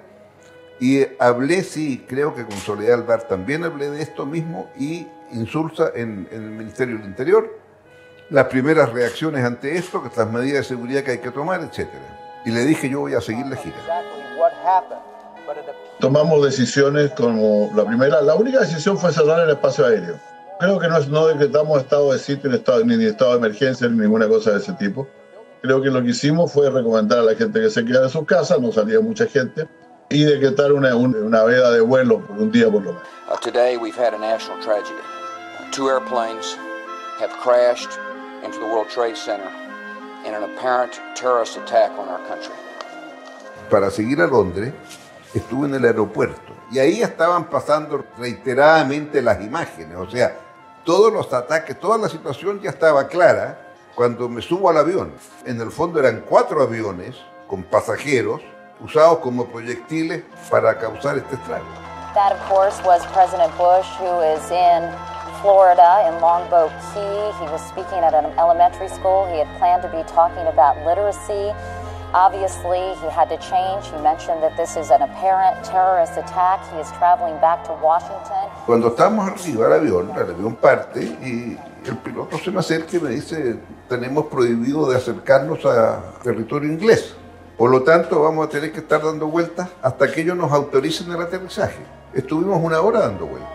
y 0.81 1.07
hablé, 1.19 1.63
sí, 1.63 2.05
creo 2.09 2.35
que 2.35 2.45
con 2.45 2.57
Soledad 2.57 3.01
Alvar 3.01 3.23
también 3.25 3.65
hablé 3.65 3.91
de 3.91 4.03
esto 4.03 4.25
mismo 4.25 4.71
y 4.79 5.07
Insulsa 5.33 5.91
en, 5.95 6.29
el 6.31 6.41
Ministerio 6.41 6.97
del 6.97 7.07
Interior 7.07 7.59
las 8.31 8.47
primeras 8.47 8.93
reacciones 8.93 9.45
ante 9.45 9.77
esto, 9.77 10.03
que 10.03 10.11
las 10.15 10.31
medidas 10.31 10.59
de 10.59 10.65
seguridad 10.65 11.03
que 11.03 11.13
hay 11.13 11.19
que 11.19 11.31
tomar, 11.31 11.63
etc. 11.63 11.89
Y 12.45 12.51
le 12.51 12.65
dije, 12.65 12.89
yo 12.89 13.01
voy 13.01 13.15
a 13.15 13.21
seguir 13.21 13.47
la 13.47 13.57
gira. 13.57 13.77
Tomamos 16.01 16.45
decisiones 16.45 17.11
como 17.13 17.73
la 17.75 17.85
primera, 17.85 18.21
la 18.23 18.35
única 18.35 18.61
decisión 18.61 18.99
fue 18.99 19.13
cerrar 19.13 19.41
el 19.41 19.51
espacio 19.51 19.87
aéreo. 19.87 20.19
Creo 20.61 20.79
que 20.79 20.89
no, 20.89 20.99
no 21.01 21.27
decretamos 21.27 21.83
estado 21.83 22.13
de 22.13 22.19
sitio, 22.19 22.51
ni 22.51 22.57
estado, 22.57 22.85
ni 22.85 23.05
estado 23.05 23.33
de 23.33 23.39
emergencia, 23.39 23.89
ni 23.89 23.99
ninguna 23.99 24.29
cosa 24.29 24.53
de 24.53 24.59
ese 24.59 24.73
tipo. 24.75 25.09
Creo 25.63 25.83
que 25.83 25.91
lo 25.91 26.03
que 26.03 26.11
hicimos 26.11 26.53
fue 26.53 26.71
recomendar 26.71 27.21
a 27.21 27.23
la 27.23 27.35
gente 27.35 27.61
que 27.61 27.71
se 27.71 27.85
quedara 27.85 28.07
en 28.07 28.11
sus 28.11 28.25
casas, 28.27 28.61
no 28.61 28.71
salía 28.71 29.01
mucha 29.01 29.27
gente, 29.27 29.69
y 30.09 30.25
decretar 30.25 30.73
una, 30.73 30.95
una, 30.97 31.45
veda 31.45 31.71
de 31.73 31.81
vuelo 31.81 32.21
por 32.21 32.39
un 32.39 32.51
día 32.51 32.71
por 32.71 32.83
lo 32.83 32.93
menos. 32.93 33.09
Uh, 33.31 33.37
today 33.37 33.77
we've 33.77 33.97
had 33.97 34.15
a 34.15 34.19
national 34.19 34.61
tragedy. 34.63 35.03
Two 35.73 35.89
airplanes 35.89 36.57
have 37.21 37.31
crashed 37.43 37.91
into 38.45 38.59
the 38.59 38.67
World 38.67 38.89
Trade 38.89 39.17
Center 39.17 39.51
in 40.25 40.35
an 40.35 40.45
apparent 40.45 41.01
terrorist 41.15 41.57
attack 41.57 41.91
on 41.99 42.09
our 42.09 42.21
country. 42.27 42.55
Para 43.69 43.91
seguir 43.91 44.21
a 44.21 44.27
Londres, 44.27 44.73
estuve 45.35 45.67
en 45.69 45.75
el 45.75 45.85
aeropuerto 45.85 46.53
y 46.71 46.79
ahí 46.79 47.03
estaban 47.03 47.45
pasando 47.45 48.05
reiteradamente 48.19 49.23
las 49.23 49.41
imágenes, 49.41 49.97
o 49.97 50.11
sea, 50.11 50.37
todos 50.85 51.13
los 51.13 51.33
ataques, 51.33 51.79
toda 51.79 51.99
la 51.99 52.09
situación 52.09 52.61
ya 52.61 52.71
estaba 52.71 53.09
clara 53.09 53.59
cuando 53.95 54.29
me 54.29 54.41
subo 54.41 54.71
al 54.71 54.79
avión. 54.79 55.13
En 55.45 55.61
el 55.61 55.71
fondo 55.71 56.01
eran 56.01 56.25
cuatro 56.27 56.63
aviones 56.63 57.17
con 57.47 57.63
pasajeros 57.63 58.41
usados 58.81 59.19
como 59.19 59.47
proyectiles 59.47 60.23
para 60.51 60.79
causar 60.79 61.19
este 61.19 61.35
estrago. 61.35 61.67
That, 62.15 62.33
of 62.33 62.49
course, 62.49 62.81
was 62.85 63.05
President 63.13 63.53
Bush, 63.59 63.87
who 64.01 64.23
is 64.23 64.41
in 64.51 64.89
Florida, 65.43 66.09
in 66.09 66.21
Longboat 66.21 66.71
Key. 66.95 67.33
He 67.39 67.47
was 67.53 67.61
speaking 67.69 67.99
at 67.99 68.15
an 68.15 68.27
elementary 68.39 68.89
school. 68.89 69.27
He 69.31 69.39
had 69.39 69.49
planned 69.59 69.83
to 69.83 69.89
be 69.89 70.03
talking 70.09 70.47
about 70.47 70.79
literacy. 70.87 71.53
Obviously, 72.15 72.81
he 73.03 73.09
had 73.11 73.29
to 73.29 73.37
change. 73.37 73.85
He 73.93 74.01
mentioned 74.03 74.43
that 74.43 74.57
this 74.57 74.77
is 74.77 74.91
an 74.91 75.03
apparent 75.03 75.63
terrorist 75.63 76.17
attack. 76.17 76.61
He 76.73 76.81
is 76.81 76.91
traveling 76.93 77.39
back 77.39 77.65
to 77.65 77.73
Washington. 77.83 78.49
Cuando 78.65 78.89
estamos 78.89 79.29
arriba 79.29 79.69
del 79.69 79.81
avión, 79.81 80.11
el 80.17 80.31
avión 80.31 80.57
parte 80.57 81.03
y 81.03 81.59
el 81.87 81.97
piloto 81.99 82.39
se 82.39 82.51
me 82.51 82.61
acerca 82.61 82.97
y 82.97 83.01
me 83.01 83.11
dice, 83.11 83.59
tenemos 83.91 84.25
prohibido 84.27 84.89
de 84.89 84.97
acercarnos 84.97 85.67
a 85.67 86.01
territorio 86.23 86.73
inglés. 86.73 87.15
Por 87.59 87.71
lo 87.71 87.83
tanto, 87.83 88.23
vamos 88.23 88.47
a 88.47 88.49
tener 88.49 88.73
que 88.73 88.79
estar 88.79 89.03
dando 89.03 89.27
vueltas 89.27 89.69
hasta 89.83 90.11
que 90.11 90.23
ellos 90.23 90.37
nos 90.37 90.51
autoricen 90.51 91.13
el 91.13 91.21
aterrizaje. 91.21 91.85
Estuvimos 92.15 92.59
una 92.63 92.81
hora 92.81 93.01
dando 93.01 93.27
vueltas. 93.27 93.53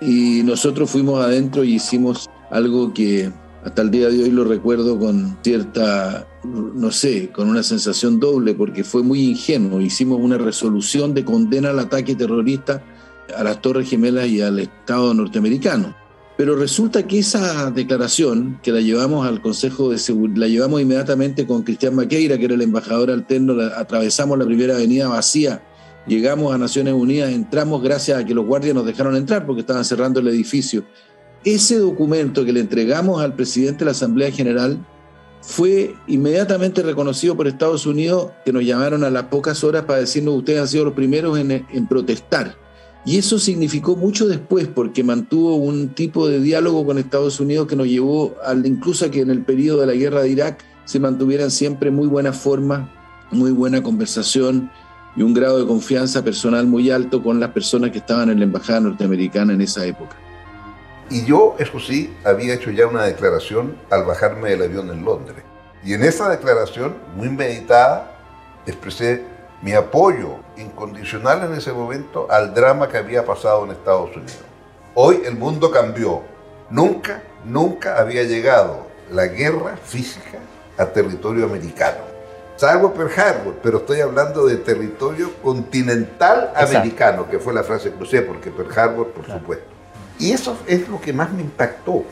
Y 0.00 0.42
nosotros 0.44 0.90
fuimos 0.92 1.24
adentro 1.24 1.64
y 1.64 1.74
hicimos 1.74 2.30
algo 2.50 2.94
que 2.94 3.32
hasta 3.64 3.82
el 3.82 3.90
día 3.90 4.08
de 4.08 4.22
hoy 4.22 4.30
lo 4.30 4.44
recuerdo 4.44 4.98
con 4.98 5.36
cierta, 5.42 6.26
no 6.44 6.90
sé, 6.90 7.30
con 7.30 7.48
una 7.48 7.62
sensación 7.62 8.20
doble, 8.20 8.54
porque 8.54 8.84
fue 8.84 9.02
muy 9.02 9.20
ingenuo. 9.30 9.80
Hicimos 9.80 10.20
una 10.20 10.38
resolución 10.38 11.12
de 11.14 11.24
condena 11.24 11.70
al 11.70 11.78
ataque 11.78 12.14
terrorista 12.14 12.82
a 13.36 13.44
las 13.44 13.60
Torres 13.60 13.90
Gemelas 13.90 14.28
y 14.28 14.40
al 14.40 14.58
Estado 14.58 15.12
norteamericano. 15.12 15.94
Pero 16.36 16.54
resulta 16.54 17.04
que 17.04 17.18
esa 17.18 17.70
declaración, 17.72 18.60
que 18.62 18.70
la 18.70 18.80
llevamos 18.80 19.26
al 19.26 19.42
Consejo 19.42 19.90
de 19.90 19.98
Seguridad, 19.98 20.36
la 20.36 20.46
llevamos 20.46 20.80
inmediatamente 20.80 21.44
con 21.44 21.64
Cristian 21.64 21.96
Maqueira, 21.96 22.38
que 22.38 22.44
era 22.44 22.54
el 22.54 22.62
embajador 22.62 23.10
alterno, 23.10 23.60
atravesamos 23.76 24.38
la 24.38 24.46
primera 24.46 24.76
avenida 24.76 25.08
vacía, 25.08 25.64
llegamos 26.06 26.54
a 26.54 26.58
Naciones 26.58 26.94
Unidas, 26.94 27.32
entramos 27.32 27.82
gracias 27.82 28.20
a 28.20 28.24
que 28.24 28.34
los 28.34 28.46
guardias 28.46 28.72
nos 28.72 28.86
dejaron 28.86 29.16
entrar 29.16 29.46
porque 29.46 29.62
estaban 29.62 29.84
cerrando 29.84 30.20
el 30.20 30.28
edificio. 30.28 30.84
Ese 31.44 31.78
documento 31.78 32.44
que 32.44 32.52
le 32.52 32.60
entregamos 32.60 33.22
al 33.22 33.34
presidente 33.34 33.80
de 33.80 33.84
la 33.86 33.90
Asamblea 33.92 34.30
General 34.30 34.78
fue 35.40 35.94
inmediatamente 36.06 36.82
reconocido 36.82 37.36
por 37.36 37.46
Estados 37.46 37.86
Unidos, 37.86 38.32
que 38.44 38.52
nos 38.52 38.64
llamaron 38.64 39.04
a 39.04 39.10
las 39.10 39.24
pocas 39.24 39.62
horas 39.62 39.84
para 39.84 40.00
decirnos 40.00 40.34
ustedes 40.34 40.60
han 40.60 40.68
sido 40.68 40.86
los 40.86 40.94
primeros 40.94 41.38
en, 41.38 41.86
protestar 41.88 42.56
y 43.06 43.16
eso 43.16 43.38
significó 43.38 43.96
mucho 43.96 44.26
después 44.26 44.66
porque 44.66 45.02
mantuvo 45.02 45.56
un 45.56 45.90
tipo 45.90 46.28
de 46.28 46.40
diálogo 46.40 46.84
con 46.84 46.98
Estados 46.98 47.40
Unidos 47.40 47.66
que 47.66 47.76
nos 47.76 47.86
llevó 47.86 48.34
al, 48.44 48.66
incluso 48.66 49.06
a 49.06 49.10
que 49.10 49.20
en 49.20 49.30
el 49.30 49.44
periodo 49.44 49.80
de 49.80 49.86
la 49.86 49.94
guerra 49.94 50.22
de 50.22 50.30
Irak 50.30 50.64
se 50.84 51.00
mantuvieran 51.00 51.50
siempre 51.50 51.90
muy 51.90 52.08
buena 52.08 52.32
forma, 52.32 52.92
muy 53.30 53.52
buena 53.52 53.82
conversación 53.82 54.70
y 55.16 55.22
un 55.22 55.32
grado 55.32 55.58
de 55.58 55.66
confianza 55.66 56.22
personal 56.22 56.66
muy 56.66 56.90
alto 56.90 57.22
con 57.22 57.40
las 57.40 57.52
personas 57.52 57.92
que 57.92 57.98
estaban 57.98 58.28
en 58.30 58.40
la 58.40 58.44
embajada 58.44 58.80
norteamericana 58.80 59.54
en 59.54 59.62
esa 59.62 59.86
época. 59.86 60.16
Y 61.10 61.24
yo, 61.24 61.56
eso 61.58 61.80
sí, 61.80 62.14
había 62.24 62.54
hecho 62.54 62.70
ya 62.70 62.86
una 62.86 63.04
declaración 63.04 63.78
al 63.90 64.04
bajarme 64.04 64.50
del 64.50 64.62
avión 64.62 64.90
en 64.90 65.04
Londres. 65.04 65.42
Y 65.82 65.94
en 65.94 66.04
esa 66.04 66.28
declaración, 66.28 66.96
muy 67.16 67.30
meditada, 67.30 68.12
expresé 68.66 69.22
mi 69.62 69.72
apoyo 69.72 70.36
incondicional 70.56 71.44
en 71.44 71.54
ese 71.54 71.72
momento 71.72 72.26
al 72.30 72.52
drama 72.52 72.88
que 72.88 72.98
había 72.98 73.24
pasado 73.24 73.64
en 73.64 73.70
Estados 73.70 74.10
Unidos. 74.14 74.44
Hoy 74.94 75.22
el 75.24 75.36
mundo 75.36 75.70
cambió. 75.70 76.22
Nunca, 76.70 77.22
nunca 77.44 77.98
había 77.98 78.24
llegado 78.24 78.86
la 79.10 79.26
guerra 79.26 79.78
física 79.82 80.38
a 80.76 80.84
territorio 80.86 81.46
americano. 81.46 81.98
Salvo 82.56 82.92
Pearl 82.92 83.12
Harbor, 83.18 83.54
pero 83.62 83.78
estoy 83.78 84.00
hablando 84.00 84.46
de 84.46 84.56
territorio 84.56 85.32
continental 85.42 86.52
americano, 86.54 87.30
que 87.30 87.38
fue 87.38 87.54
la 87.54 87.62
frase 87.62 87.92
que 87.92 88.02
usé, 88.02 88.20
porque 88.20 88.50
Pearl 88.50 88.78
Harbor, 88.78 89.08
por 89.08 89.24
supuesto. 89.24 89.77
Y 90.18 90.32
eso 90.32 90.58
es 90.66 90.88
lo 90.88 91.00
que 91.00 91.12
más 91.12 91.32
me 91.32 91.42
impactó. 91.42 92.04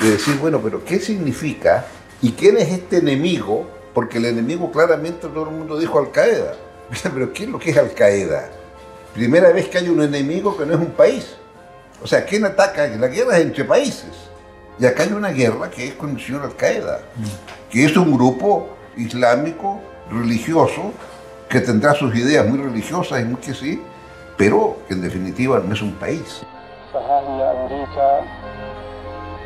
De 0.00 0.10
decir, 0.12 0.36
bueno, 0.38 0.60
pero 0.62 0.84
¿qué 0.84 0.98
significa? 0.98 1.84
¿Y 2.20 2.32
quién 2.32 2.56
es 2.56 2.68
este 2.70 2.98
enemigo? 2.98 3.66
Porque 3.92 4.18
el 4.18 4.26
enemigo 4.26 4.72
claramente 4.72 5.28
todo 5.28 5.48
el 5.48 5.54
mundo 5.54 5.78
dijo 5.78 5.98
Al 5.98 6.10
Qaeda. 6.10 6.54
Pero 7.02 7.32
¿qué 7.32 7.44
es 7.44 7.50
lo 7.50 7.58
que 7.58 7.70
es 7.70 7.76
Al 7.76 7.92
Qaeda? 7.92 8.48
Primera 9.12 9.50
vez 9.52 9.68
que 9.68 9.78
hay 9.78 9.88
un 9.88 10.00
enemigo 10.00 10.56
que 10.56 10.64
no 10.64 10.74
es 10.74 10.80
un 10.80 10.92
país. 10.92 11.34
O 12.02 12.06
sea, 12.06 12.24
¿quién 12.24 12.44
ataca? 12.44 12.86
La 12.88 13.08
guerra 13.08 13.36
es 13.36 13.44
entre 13.44 13.64
países. 13.64 14.10
Y 14.78 14.86
acá 14.86 15.02
hay 15.02 15.12
una 15.12 15.28
guerra 15.28 15.70
que 15.70 15.88
es 15.88 15.94
con 15.94 16.10
el 16.10 16.20
señor 16.20 16.42
Al 16.42 16.56
Qaeda, 16.56 17.02
que 17.70 17.84
es 17.84 17.96
un 17.96 18.14
grupo 18.14 18.70
islámico, 18.96 19.80
religioso, 20.10 20.92
que 21.48 21.60
tendrá 21.60 21.94
sus 21.94 22.14
ideas 22.16 22.46
muy 22.46 22.58
religiosas 22.58 23.20
y 23.20 23.24
muy 23.24 23.40
que 23.40 23.52
sí, 23.52 23.82
pero 24.38 24.78
que 24.88 24.94
en 24.94 25.02
definitiva 25.02 25.62
no 25.64 25.74
es 25.74 25.82
un 25.82 25.92
país. 25.94 26.42
فها 26.94 27.20
هي 27.20 27.50
أمريكا 27.50 28.24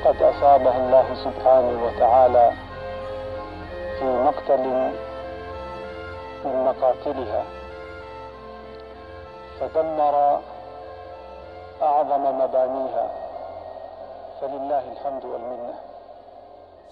قد 0.04 0.22
أصابها 0.22 0.76
الله 0.76 1.14
سبحانه 1.24 1.84
وتعالى 1.86 2.52
في 3.98 4.04
مقتل 4.04 4.92
من 6.44 6.64
مقاتلها؟ 6.64 7.44
فدمر 9.60 10.40
أعظم 11.82 12.38
مبانيها 12.38 13.10
فلله 14.40 14.82
الحمد 14.92 15.24
والمنة. 15.24 15.74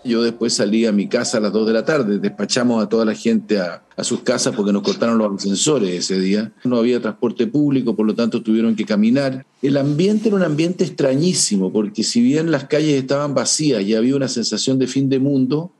Yo 0.04 0.22
después 0.22 0.52
salí 0.52 0.84
a 0.84 0.92
mi 0.92 1.08
casa 1.08 1.38
a 1.38 1.40
las 1.40 1.52
2 1.52 1.66
de 1.66 1.72
la 1.72 1.84
tarde, 1.84 2.18
despachamos 2.18 2.82
a 2.82 2.88
toda 2.88 3.06
la 3.06 3.14
gente 3.14 3.58
a, 3.58 3.82
sus 4.02 4.20
casas 4.20 4.54
porque 4.54 4.72
nos 4.72 4.82
cortaron 4.82 5.16
los 5.16 5.34
ascensores 5.34 5.90
ese 5.90 6.20
día. 6.20 6.52
No 6.64 6.76
había 6.76 7.00
transporte 7.00 7.46
público, 7.46 7.96
por 7.96 8.04
lo 8.04 8.14
tanto 8.14 8.42
tuvieron 8.42 8.76
que 8.76 8.84
caminar. 8.84 9.46
El 9.62 9.78
ambiente 9.78 10.28
era 10.28 10.36
un 10.36 10.42
ambiente 10.42 10.84
extrañísimo, 10.84 11.72
porque 11.72 12.02
si 12.02 12.20
bien 12.20 12.50
las 12.50 12.64
calles 12.64 13.00
estaban 13.00 13.34
vacías 13.34 13.82
y 13.82 13.94
había 13.94 14.14
una 14.14 14.28
sensación 14.28 14.78
de 14.78 14.88
fin 14.88 15.08
de 15.08 15.20
mundo, 15.20 15.72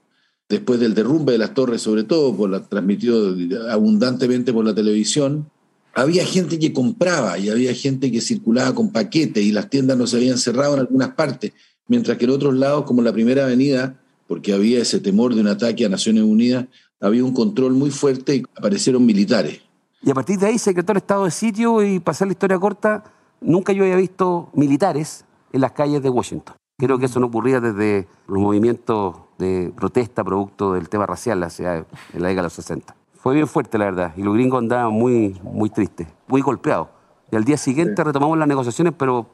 después 0.48 0.80
del 0.80 0.94
derrumbe 0.94 1.32
de 1.32 1.38
las 1.38 1.52
torres, 1.52 1.82
sobre 1.82 2.04
todo, 2.04 2.34
por 2.34 2.48
la, 2.48 2.62
transmitido 2.62 3.36
abundantemente 3.70 4.54
por 4.54 4.64
la 4.64 4.74
televisión, 4.74 5.50
había 5.92 6.24
gente 6.24 6.58
que 6.58 6.72
compraba 6.72 7.38
y 7.38 7.50
había 7.50 7.74
gente 7.74 8.10
que 8.10 8.20
circulaba 8.20 8.74
con 8.74 8.90
paquetes 8.90 9.44
y 9.44 9.52
las 9.52 9.68
tiendas 9.68 9.98
no 9.98 10.06
se 10.06 10.16
habían 10.16 10.38
cerrado 10.38 10.74
en 10.74 10.80
algunas 10.80 11.10
partes, 11.10 11.52
mientras 11.88 12.16
que 12.16 12.24
en 12.24 12.30
otros 12.30 12.54
lados, 12.54 12.84
como 12.84 13.02
la 13.02 13.12
primera 13.12 13.44
avenida, 13.44 14.00
porque 14.26 14.52
había 14.52 14.80
ese 14.80 15.00
temor 15.00 15.34
de 15.34 15.40
un 15.40 15.48
ataque 15.48 15.84
a 15.84 15.88
Naciones 15.88 16.24
Unidas, 16.24 16.66
había 17.00 17.24
un 17.24 17.34
control 17.34 17.72
muy 17.72 17.90
fuerte 17.90 18.36
y 18.36 18.42
aparecieron 18.56 19.04
militares. 19.04 19.60
Y 20.02 20.10
a 20.10 20.14
partir 20.14 20.38
de 20.38 20.46
ahí 20.46 20.58
se 20.58 20.70
decretó 20.70 20.92
el 20.92 20.98
estado 20.98 21.24
de 21.24 21.30
sitio 21.30 21.82
y, 21.82 22.02
hacer 22.04 22.26
la 22.26 22.32
historia 22.32 22.58
corta, 22.58 23.04
nunca 23.40 23.72
yo 23.72 23.84
había 23.84 23.96
visto 23.96 24.50
militares 24.54 25.24
en 25.52 25.60
las 25.60 25.72
calles 25.72 26.02
de 26.02 26.10
Washington. 26.10 26.56
Creo 26.78 26.98
que 26.98 27.06
eso 27.06 27.20
no 27.20 27.26
ocurría 27.26 27.60
desde 27.60 28.08
los 28.26 28.38
movimientos 28.38 29.16
de 29.38 29.72
protesta 29.76 30.24
producto 30.24 30.74
del 30.74 30.88
tema 30.88 31.06
racial 31.06 31.42
en 31.42 32.22
la 32.22 32.28
década 32.28 32.34
de 32.34 32.42
los 32.42 32.52
60. 32.52 32.96
Fue 33.14 33.34
bien 33.34 33.46
fuerte, 33.46 33.78
la 33.78 33.86
verdad, 33.86 34.12
y 34.16 34.22
los 34.22 34.34
gringos 34.34 34.58
andaban 34.58 34.92
muy, 34.92 35.40
muy 35.42 35.70
tristes, 35.70 36.08
muy 36.26 36.42
golpeados. 36.42 36.88
Y 37.30 37.36
al 37.36 37.44
día 37.44 37.56
siguiente 37.56 37.94
sí. 37.96 38.02
retomamos 38.02 38.36
las 38.36 38.48
negociaciones, 38.48 38.92
pero 38.98 39.30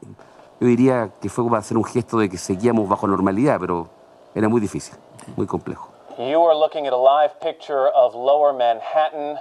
yo 0.61 0.67
diría 0.67 1.13
que 1.21 1.29
fue 1.29 1.45
para 1.45 1.59
hacer 1.59 1.77
un 1.77 1.85
gesto 1.85 2.19
de 2.19 2.29
que 2.29 2.39
seguíamos 2.39 2.89
bajo 2.89 3.09
normalidad, 3.09 3.59
pero 3.59 3.91
era 4.35 4.49
muy 4.49 4.61
difícil, 4.61 4.95
muy 5.37 5.47
complejo. 5.47 5.93
You 6.19 6.43
are 6.43 6.55
looking 6.55 6.87
at 6.87 6.93
a 6.93 6.97
live 6.97 7.41
picture 7.41 7.89
of 7.89 8.15
lower 8.15 8.53
Manhattan 8.53 9.39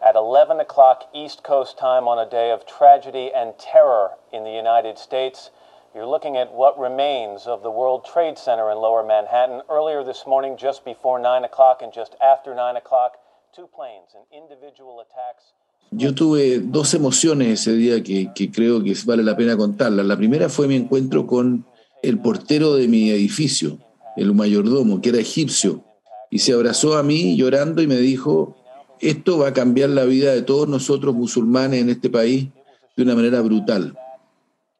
at 0.00 0.14
11 0.14 0.60
o'clock 0.60 1.08
East 1.12 1.42
Coast 1.42 1.78
time 1.78 2.06
on 2.06 2.18
a 2.18 2.28
day 2.28 2.50
of 2.52 2.64
tragedy 2.66 3.30
and 3.34 3.54
terror 3.58 4.10
in 4.32 4.44
the 4.44 4.52
United 4.52 4.98
States. 4.98 5.50
You're 5.94 6.06
looking 6.06 6.36
at 6.36 6.52
what 6.52 6.78
remains 6.78 7.48
of 7.48 7.62
the 7.62 7.70
World 7.70 8.04
Trade 8.04 8.38
Center 8.38 8.70
in 8.70 8.78
lower 8.78 9.04
Manhattan. 9.04 9.62
Earlier 9.68 10.04
this 10.04 10.24
morning, 10.24 10.56
just 10.56 10.84
before 10.84 11.18
9 11.18 11.42
o'clock 11.44 11.82
and 11.82 11.92
just 11.92 12.14
after 12.22 12.54
9 12.54 12.76
o'clock, 12.76 13.18
two 13.54 13.66
planes 13.74 14.14
and 14.14 14.24
individual 14.30 15.00
attacks. 15.00 15.52
Yo 15.90 16.14
tuve 16.14 16.60
dos 16.60 16.94
emociones 16.94 17.48
ese 17.48 17.72
día 17.72 18.00
que, 18.04 18.32
que 18.32 18.52
creo 18.52 18.84
que 18.84 18.94
vale 19.04 19.24
la 19.24 19.36
pena 19.36 19.56
contarlas. 19.56 20.06
La 20.06 20.16
primera 20.16 20.48
fue 20.48 20.68
mi 20.68 20.76
encuentro 20.76 21.26
con 21.26 21.66
el 22.02 22.20
portero 22.20 22.74
de 22.74 22.86
mi 22.86 23.10
edificio, 23.10 23.78
el 24.16 24.34
mayordomo, 24.34 25.00
que 25.00 25.10
era 25.10 25.18
egipcio, 25.18 25.84
y 26.30 26.38
se 26.38 26.52
abrazó 26.52 26.96
a 26.96 27.02
mí 27.02 27.36
llorando 27.36 27.82
y 27.82 27.86
me 27.86 27.96
dijo, 27.96 28.56
esto 29.00 29.38
va 29.38 29.48
a 29.48 29.54
cambiar 29.54 29.90
la 29.90 30.04
vida 30.04 30.32
de 30.32 30.42
todos 30.42 30.68
nosotros 30.68 31.14
musulmanes 31.14 31.80
en 31.80 31.90
este 31.90 32.10
país 32.10 32.48
de 32.96 33.02
una 33.02 33.14
manera 33.14 33.40
brutal. 33.40 33.96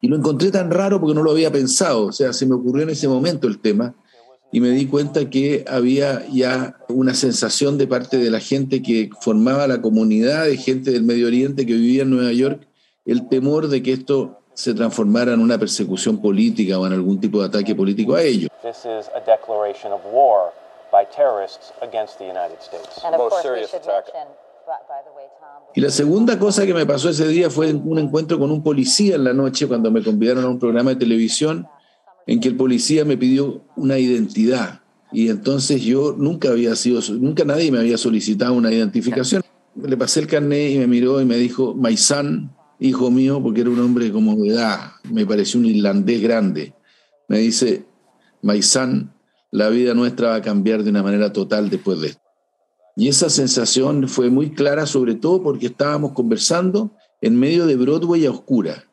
Y 0.01 0.09
lo 0.09 0.17
encontré 0.17 0.51
tan 0.51 0.71
raro 0.71 1.01
porque 1.01 1.15
no 1.15 1.23
lo 1.23 1.31
había 1.31 1.51
pensado, 1.51 2.07
o 2.07 2.13
sea, 2.13 2.33
se 2.33 2.47
me 2.47 2.55
ocurrió 2.55 2.85
en 2.85 2.91
ese 2.91 3.09
momento 3.09 3.49
el 3.49 3.59
tema 3.59 3.95
y 4.53 4.61
me 4.61 4.71
di 4.71 4.87
cuenta 4.87 5.31
que 5.31 5.65
había 5.69 6.27
ya 6.29 6.77
una 6.89 7.15
sensación 7.15 7.79
de 7.79 7.87
parte 7.87 8.19
de 8.19 8.31
la 8.31 8.41
gente 8.41 8.83
que 8.83 9.11
formaba 9.21 9.67
la 9.67 9.81
comunidad 9.81 10.47
de 10.47 10.57
gente 10.57 10.91
del 10.91 11.05
Medio 11.05 11.29
Oriente 11.29 11.67
que 11.67 11.75
vivía 11.75 12.03
en 12.03 12.11
Nueva 12.11 12.33
York, 12.33 12.67
el 13.05 13.29
temor 13.29 13.69
de 13.69 13.83
que 13.83 13.93
esto 13.93 14.40
se 14.61 14.75
transformara 14.75 15.33
en 15.33 15.41
una 15.41 15.59
persecución 15.59 16.21
política 16.21 16.79
o 16.79 16.87
en 16.87 16.93
algún 16.93 17.19
tipo 17.19 17.41
de 17.41 17.47
ataque 17.47 17.75
político 17.75 18.15
a 18.15 18.23
ellos. 18.23 18.51
This 18.63 18.85
is 18.85 19.09
a 19.15 19.21
declaration 19.25 19.91
of 19.91 20.01
war 20.13 20.53
by 20.93 21.07
terrorists 21.07 21.73
against 21.81 22.19
the 22.19 22.27
United 22.27 22.61
States. 22.61 23.01
And 23.03 23.15
of 23.15 23.31
course, 23.31 23.49
we 23.49 23.67
should 23.67 23.87
mention, 23.87 24.29
by, 24.67 24.77
by 24.87 25.01
the 25.03 25.17
way, 25.17 25.25
Tom, 25.41 25.63
Y 25.75 25.81
la 25.81 25.89
segunda 25.89 26.39
cosa 26.39 26.67
que 26.67 26.75
me 26.75 26.85
pasó 26.85 27.09
ese 27.09 27.27
día 27.29 27.49
fue 27.49 27.73
un 27.73 27.99
encuentro 27.99 28.39
con 28.39 28.51
un 28.51 28.63
policía 28.63 29.15
en 29.15 29.25
la 29.25 29.33
noche 29.33 29.67
cuando 29.67 29.91
me 29.91 30.03
convidaron 30.03 30.45
a 30.45 30.49
un 30.49 30.59
programa 30.59 30.91
de 30.91 30.97
televisión 30.97 31.67
en 32.27 32.41
que 32.41 32.49
el 32.49 32.57
policía 32.57 33.07
me 33.07 33.17
pidió 33.17 33.63
una 33.77 33.99
identidad. 33.99 34.81
Y 35.11 35.31
entonces 35.31 35.81
yo 35.81 36.15
nunca 36.17 36.51
había 36.51 36.77
sido, 36.77 37.01
nunca 37.15 37.45
nadie 37.45 37.73
me 37.73 37.79
había 37.79 37.97
solicitado 37.97 38.53
una 38.53 38.71
identificación. 38.71 39.43
Le 39.75 39.97
pasé 39.97 40.21
el 40.21 40.27
carnet 40.27 40.73
y 40.73 40.79
me 40.79 40.87
miró 40.87 41.21
y 41.21 41.25
me 41.25 41.37
dijo, 41.37 41.75
my 41.75 41.97
son, 41.97 42.53
hijo 42.81 43.11
mío, 43.11 43.41
porque 43.43 43.61
era 43.61 43.71
un 43.71 43.81
hombre 43.81 44.11
como 44.11 44.35
de 44.37 44.49
edad, 44.49 44.93
me 45.11 45.27
pareció 45.27 45.61
un 45.61 45.67
irlandés 45.67 46.23
grande. 46.23 46.75
Me 47.29 47.39
dice, 47.39 47.85
my 48.43 48.61
son, 48.63 49.13
la 49.53 49.69
vida 49.69 49.95
nuestra 49.95 50.31
va 50.31 50.35
a 50.37 50.43
cambiar 50.43 50.83
de 50.83 50.91
una 50.91 51.03
manera 51.03 51.33
total 51.33 51.71
después 51.71 52.01
de 52.01 52.09
esto. 52.09 52.23
Y 52.97 53.09
esa 53.09 53.31
sensación 53.31 54.09
fue 54.09 54.31
muy 54.31 54.51
clara, 54.51 54.87
sobre 54.87 55.15
todo 55.15 55.43
porque 55.43 55.67
estábamos 55.67 56.13
conversando 56.13 56.91
en 57.21 57.39
medio 57.39 57.67
de 57.67 57.77
Broadway 57.77 58.27
a 58.27 58.31
oscura, 58.31 58.85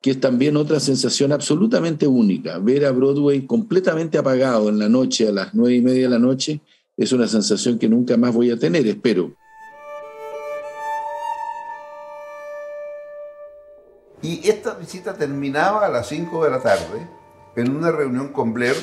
que 0.00 0.10
es 0.10 0.20
también 0.20 0.56
otra 0.56 0.80
sensación 0.80 1.32
absolutamente 1.32 2.06
única. 2.06 2.58
Ver 2.58 2.86
a 2.86 2.92
Broadway 2.92 3.46
completamente 3.46 4.18
apagado 4.18 4.68
en 4.68 4.78
la 4.78 4.88
noche, 4.88 5.28
a 5.28 5.32
las 5.32 5.54
nueve 5.54 5.76
y 5.76 5.82
media 5.82 6.02
de 6.02 6.10
la 6.10 6.18
noche, 6.18 6.60
es 6.96 7.12
una 7.12 7.28
sensación 7.28 7.78
que 7.78 7.88
nunca 7.88 8.16
más 8.16 8.34
voy 8.34 8.50
a 8.50 8.58
tener, 8.58 8.86
espero. 8.86 9.34
Visita 14.86 15.14
terminaba 15.14 15.84
a 15.84 15.88
las 15.88 16.06
5 16.06 16.44
de 16.44 16.50
la 16.50 16.60
tarde 16.60 17.08
en 17.56 17.74
una 17.74 17.90
reunión 17.90 18.28
con 18.28 18.54
Blair. 18.54 18.76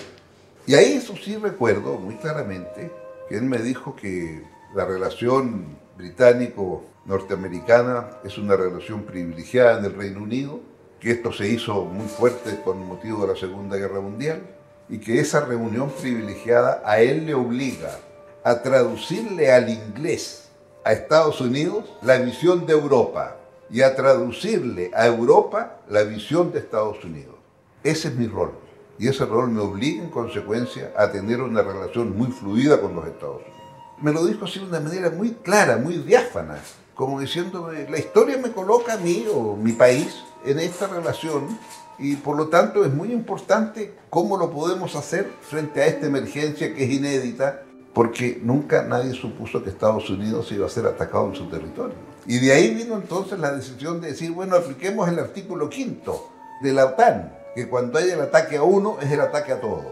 Y 0.67 0.75
ahí 0.75 0.95
eso 0.95 1.15
sí 1.15 1.37
recuerdo 1.37 1.93
muy 1.93 2.15
claramente 2.15 2.91
que 3.29 3.37
él 3.37 3.43
me 3.43 3.59
dijo 3.59 3.95
que 3.95 4.43
la 4.75 4.83
relación 4.83 5.77
británico-norteamericana 5.97 8.17
es 8.25 8.37
una 8.37 8.57
relación 8.57 9.03
privilegiada 9.03 9.79
en 9.79 9.85
el 9.85 9.95
Reino 9.95 10.23
Unido, 10.23 10.59
que 10.99 11.11
esto 11.11 11.31
se 11.31 11.47
hizo 11.47 11.85
muy 11.85 12.09
fuerte 12.09 12.59
con 12.65 12.85
motivo 12.85 13.25
de 13.25 13.33
la 13.33 13.39
Segunda 13.39 13.77
Guerra 13.77 14.01
Mundial 14.01 14.41
y 14.89 14.97
que 14.97 15.21
esa 15.21 15.45
reunión 15.45 15.89
privilegiada 15.89 16.83
a 16.85 16.99
él 16.99 17.25
le 17.25 17.33
obliga 17.33 17.97
a 18.43 18.61
traducirle 18.61 19.53
al 19.53 19.69
inglés 19.69 20.49
a 20.83 20.91
Estados 20.91 21.39
Unidos 21.39 21.85
la 22.01 22.17
visión 22.17 22.65
de 22.65 22.73
Europa 22.73 23.37
y 23.69 23.81
a 23.81 23.95
traducirle 23.95 24.91
a 24.93 25.07
Europa 25.07 25.79
la 25.89 26.03
visión 26.03 26.51
de 26.51 26.59
Estados 26.59 27.03
Unidos. 27.03 27.35
Ese 27.83 28.09
es 28.09 28.15
mi 28.15 28.27
rol. 28.27 28.51
Y 28.99 29.07
ese 29.07 29.25
rol 29.25 29.49
me 29.49 29.61
obliga 29.61 30.03
en 30.03 30.09
consecuencia 30.09 30.93
a 30.95 31.11
tener 31.11 31.41
una 31.41 31.61
relación 31.61 32.15
muy 32.15 32.31
fluida 32.31 32.79
con 32.79 32.95
los 32.95 33.05
Estados 33.07 33.41
Unidos. 33.41 33.53
Me 34.01 34.11
lo 34.11 34.25
dijo 34.25 34.45
así 34.45 34.59
de 34.59 34.65
una 34.65 34.79
manera 34.79 35.09
muy 35.09 35.31
clara, 35.31 35.77
muy 35.77 35.97
diáfana, 35.97 36.59
como 36.95 37.19
diciendo, 37.19 37.71
la 37.71 37.97
historia 37.97 38.37
me 38.37 38.51
coloca 38.51 38.93
a 38.93 38.97
mí 38.97 39.25
o 39.33 39.55
mi 39.55 39.71
país 39.71 40.23
en 40.45 40.59
esta 40.59 40.87
relación 40.87 41.57
y 41.97 42.15
por 42.15 42.37
lo 42.37 42.49
tanto 42.49 42.85
es 42.85 42.93
muy 42.93 43.11
importante 43.11 43.93
cómo 44.09 44.37
lo 44.37 44.51
podemos 44.51 44.95
hacer 44.95 45.31
frente 45.41 45.81
a 45.81 45.87
esta 45.87 46.05
emergencia 46.05 46.73
que 46.73 46.83
es 46.83 46.91
inédita, 46.91 47.63
porque 47.93 48.39
nunca 48.43 48.83
nadie 48.83 49.13
supuso 49.13 49.63
que 49.63 49.69
Estados 49.69 50.09
Unidos 50.09 50.51
iba 50.51 50.65
a 50.65 50.69
ser 50.69 50.85
atacado 50.85 51.27
en 51.27 51.35
su 51.35 51.47
territorio. 51.47 52.12
Y 52.25 52.39
de 52.39 52.53
ahí 52.53 52.73
vino 52.73 52.95
entonces 52.95 53.39
la 53.39 53.53
decisión 53.53 53.99
de 53.99 54.09
decir, 54.09 54.31
bueno, 54.31 54.55
apliquemos 54.55 55.09
el 55.09 55.19
artículo 55.19 55.69
quinto 55.69 56.29
de 56.61 56.73
la 56.73 56.85
OTAN, 56.85 57.33
que 57.55 57.67
cuando 57.67 57.99
hay 57.99 58.09
el 58.09 58.21
ataque 58.21 58.57
a 58.57 58.63
uno 58.63 58.97
es 59.01 59.11
el 59.11 59.19
ataque 59.19 59.51
a 59.51 59.59
todos. 59.59 59.85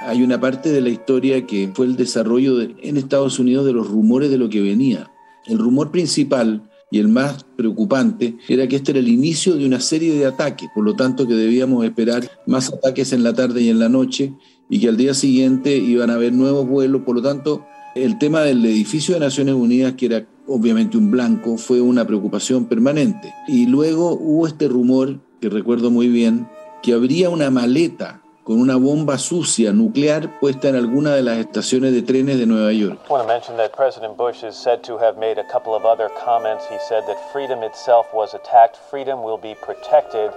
Hay 0.00 0.22
una 0.22 0.40
parte 0.40 0.70
de 0.70 0.80
la 0.80 0.90
historia 0.90 1.46
que 1.46 1.70
fue 1.72 1.86
el 1.86 1.96
desarrollo 1.96 2.56
de, 2.56 2.74
en 2.82 2.96
Estados 2.96 3.38
Unidos 3.38 3.64
de 3.64 3.72
los 3.72 3.88
rumores 3.88 4.30
de 4.30 4.36
lo 4.36 4.50
que 4.50 4.60
venía. 4.60 5.10
El 5.46 5.58
rumor 5.58 5.90
principal 5.90 6.68
y 6.90 6.98
el 6.98 7.08
más 7.08 7.44
preocupante 7.56 8.36
era 8.48 8.66
que 8.66 8.76
este 8.76 8.90
era 8.90 9.00
el 9.00 9.08
inicio 9.08 9.54
de 9.54 9.66
una 9.66 9.80
serie 9.80 10.14
de 10.14 10.26
ataques, 10.26 10.68
por 10.74 10.84
lo 10.84 10.94
tanto 10.94 11.26
que 11.26 11.34
debíamos 11.34 11.84
esperar 11.84 12.28
más 12.46 12.72
ataques 12.72 13.12
en 13.12 13.22
la 13.22 13.32
tarde 13.32 13.62
y 13.62 13.70
en 13.70 13.78
la 13.78 13.88
noche 13.88 14.34
y 14.68 14.80
que 14.80 14.88
al 14.88 14.96
día 14.96 15.14
siguiente 15.14 15.76
iban 15.76 16.10
a 16.10 16.14
haber 16.14 16.32
nuevos 16.32 16.66
vuelos, 16.66 17.02
por 17.02 17.16
lo 17.16 17.22
tanto 17.22 17.64
el 17.94 18.18
tema 18.18 18.40
del 18.40 18.64
edificio 18.64 19.14
de 19.14 19.20
Naciones 19.20 19.54
Unidas, 19.54 19.94
que 19.94 20.06
era 20.06 20.26
obviamente 20.48 20.96
un 20.96 21.10
blanco, 21.10 21.56
fue 21.56 21.80
una 21.80 22.04
preocupación 22.04 22.66
permanente. 22.66 23.32
Y 23.46 23.66
luego 23.66 24.12
hubo 24.12 24.46
este 24.46 24.68
rumor, 24.68 25.18
que 25.40 25.48
recuerdo 25.48 25.90
muy 25.90 26.08
bien, 26.08 26.48
que 26.82 26.92
habría 26.92 27.30
una 27.30 27.50
maleta 27.50 28.20
con 28.42 28.60
una 28.60 28.76
bomba 28.76 29.16
sucia 29.16 29.72
nuclear 29.72 30.38
puesta 30.38 30.68
en 30.68 30.76
alguna 30.76 31.14
de 31.14 31.22
las 31.22 31.38
estaciones 31.38 31.94
de 31.94 32.02
trenes 32.02 32.38
de 32.38 32.44
Nueva 32.44 32.72
York. 32.72 33.00
I 33.08 33.12
want 33.12 33.26
to 33.26 33.32
mention 33.32 33.56
that 33.56 33.72
President 33.74 34.18
Bush 34.18 34.44
is 34.44 34.54
said 34.54 34.82
to 34.82 34.98
have 34.98 35.16
made 35.16 35.38
a 35.38 35.50
couple 35.50 35.74
of 35.74 35.84
other 35.86 36.10
comments. 36.22 36.66
He 36.68 36.76
said 36.86 37.04
that 37.06 37.16
freedom 37.32 37.62
itself 37.62 38.06
was 38.12 38.34
attacked, 38.34 38.76
freedom 38.90 39.22
will 39.22 39.38
be 39.38 39.54
protected, 39.64 40.30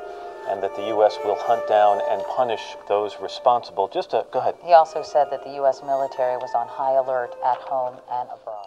and 0.50 0.62
that 0.64 0.76
the 0.76 0.88
U.S. 0.96 1.18
will 1.24 1.38
hunt 1.38 1.68
down 1.68 2.02
and 2.10 2.22
punish 2.36 2.76
those 2.88 3.18
responsible. 3.22 3.90
Just 3.94 4.12
to, 4.12 4.26
go 4.32 4.40
ahead. 4.40 4.56
He 4.64 4.74
also 4.74 5.04
said 5.04 5.30
that 5.32 5.44
the 5.44 5.54
U.S. 5.62 5.82
military 5.84 6.38
was 6.38 6.54
on 6.56 6.68
high 6.68 6.96
alert 6.98 7.36
at 7.44 7.58
home 7.58 7.96
and 8.12 8.30
abroad. 8.30 8.66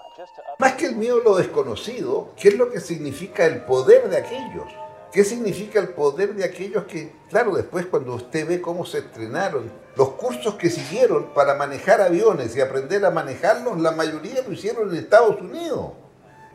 Más 0.59 0.73
que 0.75 0.87
el 0.87 0.97
miedo 0.97 1.21
a 1.21 1.25
lo 1.25 1.37
desconocido, 1.37 2.29
¿qué 2.37 2.49
es 2.49 2.55
lo 2.59 2.71
que 2.71 2.81
significa 2.81 3.47
el 3.47 3.65
poder 3.65 4.11
de 4.11 4.19
aquellos 4.19 4.67
¿Qué 5.13 5.25
significa 5.25 5.81
el 5.81 5.89
poder 5.89 6.35
de 6.35 6.45
aquellos 6.45 6.85
que, 6.85 7.13
claro, 7.29 7.57
después 7.57 7.87
cuando 7.87 8.15
usted 8.15 8.47
ve 8.47 8.61
cómo 8.61 8.87
se 8.87 8.99
estrenaron, 8.99 9.73
los 9.97 10.11
cursos 10.11 10.55
que 10.55 10.71
siguieron 10.71 11.35
para 11.35 11.55
manejar 11.55 12.01
aviones 12.01 12.55
y 12.55 12.61
aprender 12.61 13.05
a 13.05 13.11
manejarlos, 13.11 13.81
la 13.81 13.91
mayoría 13.91 14.43
lo 14.47 14.53
hicieron 14.53 14.89
en 14.91 14.99
Estados 14.99 15.41
Unidos. 15.41 15.91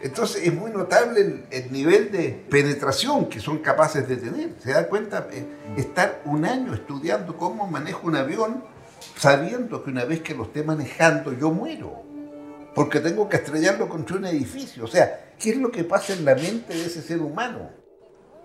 Entonces 0.02 0.46
es 0.46 0.54
muy 0.54 0.72
notable 0.72 1.22
el, 1.22 1.46
el, 1.52 1.72
nivel 1.72 2.12
de 2.12 2.46
penetración 2.50 3.28
que 3.28 3.40
son 3.40 3.60
capaces 3.60 4.08
de 4.08 4.18
tener. 4.18 4.54
Se 4.60 4.74
da 4.74 4.88
cuenta, 4.88 5.28
eh, 5.32 5.46
estar 5.78 6.22
un 6.26 6.46
año 6.46 6.74
estudiando 6.74 7.38
cómo 7.38 7.66
manejo 7.68 8.08
un 8.08 8.16
avión, 8.16 8.64
sabiendo 9.18 9.84
que 9.84 9.92
una 9.92 10.04
vez 10.06 10.22
que 10.22 10.36
lo 10.36 10.44
esté 10.44 10.64
manejando 10.64 11.32
yo 11.34 11.52
muero, 11.52 12.04
porque 12.74 13.00
tengo 13.00 13.30
que 13.30 13.38
estrellarlo 13.38 13.88
contra 13.88 14.18
un 14.18 14.26
edificio. 14.26 14.84
O 14.84 14.88
sea, 14.88 15.34
¿qué 15.40 15.52
es 15.52 15.58
lo 15.58 15.72
que 15.72 15.86
pasa 15.86 16.14
en 16.14 16.26
la 16.26 16.36
mente 16.36 16.74
de 16.74 16.86
ese 16.86 17.02
ser 17.02 17.22
humano? 17.22 17.70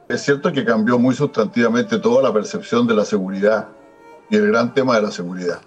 Es 0.09 0.23
cierto 0.23 0.53
que 0.53 0.65
cambió 0.65 0.99
muy 0.99 1.15
sustantivamente 1.15 1.99
toda 1.99 2.23
la 2.23 2.33
percepción 2.33 2.87
de 2.87 2.95
la 2.95 3.05
seguridad 3.05 3.69
y 4.29 4.37
el 4.37 4.47
gran 4.47 4.73
tema 4.73 4.97
de 4.97 5.03
la 5.03 5.11
seguridad. 5.11 5.61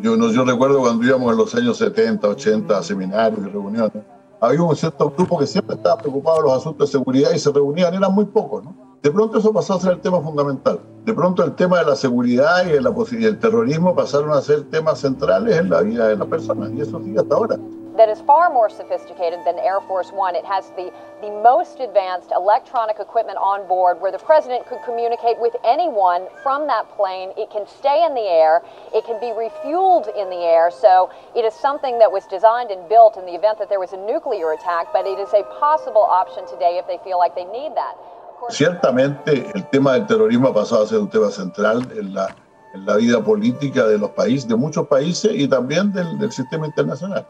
Yo, 0.00 0.16
yo 0.30 0.44
recuerdo 0.44 0.80
cuando 0.80 1.04
íbamos 1.04 1.32
en 1.32 1.38
los 1.38 1.54
años 1.54 1.78
70, 1.78 2.28
80 2.28 2.78
a 2.78 2.82
seminarios 2.82 3.40
y 3.40 3.50
reuniones, 3.50 4.02
había 4.40 4.62
un 4.62 4.76
cierto 4.76 5.10
grupo 5.10 5.38
que 5.38 5.46
siempre 5.46 5.76
estaba 5.76 5.98
preocupado 5.98 6.38
de 6.38 6.42
los 6.44 6.52
asuntos 6.52 6.88
de 6.88 6.98
seguridad 6.98 7.30
y 7.34 7.38
se 7.38 7.50
reunían, 7.52 7.94
eran 7.94 8.14
muy 8.14 8.26
pocos, 8.26 8.64
¿no? 8.64 8.88
De 9.02 9.12
pronto 9.12 9.38
eso 9.38 9.52
pasó 9.52 9.74
a 9.74 9.80
ser 9.80 9.92
el 9.92 10.00
tema 10.00 10.20
fundamental. 10.20 10.80
De 11.04 11.14
pronto 11.14 11.44
el 11.44 11.54
tema 11.54 11.78
de 11.78 11.86
la 11.86 11.94
seguridad 11.94 12.64
y, 12.66 12.70
y 12.70 13.24
el 13.24 13.38
terrorismo 13.38 13.94
pasaron 13.94 14.32
a 14.32 14.40
ser 14.40 14.64
temas 14.70 14.98
centrales 14.98 15.56
en 15.56 15.70
la 15.70 15.82
vida 15.82 16.08
de 16.08 16.16
la 16.16 16.26
persona 16.26 16.68
y 16.68 16.80
eso 16.80 17.00
sigue 17.02 17.20
hasta 17.20 17.34
ahora. 17.34 17.58
That 17.98 18.08
is 18.08 18.20
far 18.22 18.48
more 18.48 18.70
sophisticated 18.70 19.40
than 19.44 19.58
Air 19.58 19.80
Force 19.82 20.10
One. 20.12 20.36
It 20.36 20.46
has 20.46 20.70
the, 20.78 20.94
the 21.20 21.34
most 21.42 21.80
advanced 21.80 22.30
electronic 22.30 23.00
equipment 23.00 23.38
on 23.38 23.66
board 23.66 24.00
where 24.00 24.12
the 24.12 24.22
president 24.22 24.66
could 24.66 24.78
communicate 24.86 25.36
with 25.38 25.54
anyone 25.66 26.30
from 26.44 26.68
that 26.68 26.86
plane. 26.94 27.34
It 27.36 27.50
can 27.50 27.66
stay 27.66 28.06
in 28.06 28.14
the 28.14 28.22
air, 28.22 28.62
it 28.94 29.04
can 29.04 29.18
be 29.18 29.34
refueled 29.34 30.06
in 30.14 30.30
the 30.30 30.46
air. 30.46 30.70
So 30.70 31.10
it 31.34 31.44
is 31.44 31.52
something 31.54 31.98
that 31.98 32.10
was 32.10 32.24
designed 32.30 32.70
and 32.70 32.88
built 32.88 33.18
in 33.18 33.26
the 33.26 33.34
event 33.34 33.58
that 33.58 33.68
there 33.68 33.82
was 33.82 33.92
a 33.92 34.00
nuclear 34.06 34.52
attack, 34.52 34.94
but 34.94 35.04
it 35.04 35.18
is 35.18 35.34
a 35.34 35.42
possible 35.58 36.06
option 36.06 36.46
today 36.46 36.78
if 36.78 36.86
they 36.86 37.02
feel 37.02 37.18
like 37.18 37.34
they 37.34 37.50
need 37.50 37.74
that. 37.74 37.98
Ciertamente 38.50 39.50
el 39.52 39.68
tema 39.68 39.94
del 39.94 40.06
terrorismo 40.06 40.50
ha 40.50 40.54
pasado 40.54 40.84
a 40.84 40.86
ser 40.86 41.00
un 41.00 41.10
tema 41.10 41.30
central 41.32 41.82
en 41.98 42.14
la, 42.14 42.28
en 42.72 42.86
la 42.86 42.94
vida 42.94 43.20
política 43.20 43.84
de 43.88 43.98
los 43.98 44.10
países, 44.10 44.46
de 44.46 44.54
muchos 44.54 44.86
países 44.86 45.32
y 45.34 45.48
también 45.48 45.92
del, 45.92 46.16
del 46.20 46.30
sistema 46.30 46.64
internacional. 46.64 47.26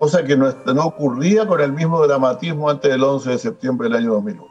Cosa 0.00 0.24
que 0.24 0.34
no, 0.34 0.48
ocurría 0.82 1.46
con 1.46 1.60
el 1.60 1.74
mismo 1.74 2.00
dramatismo 2.06 2.70
antes 2.70 2.90
del 2.90 3.04
11 3.04 3.32
de 3.32 3.38
septiembre 3.38 3.86
del 3.86 3.98
año 3.98 4.14
2001. 4.14 4.48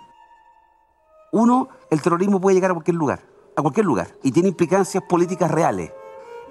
Uno, 1.32 1.70
el 1.90 2.02
terrorismo 2.04 2.40
puede 2.40 2.54
llegar 2.54 2.70
a 2.70 2.76
cualquier 2.76 2.96
lugar, 2.96 3.22
a 3.56 3.62
cualquier 3.64 3.88
lugar, 3.88 4.10
y 4.22 4.32
tiene 4.32 4.50
implicancias 4.50 5.04
políticas 5.10 5.50
reales. 5.50 5.92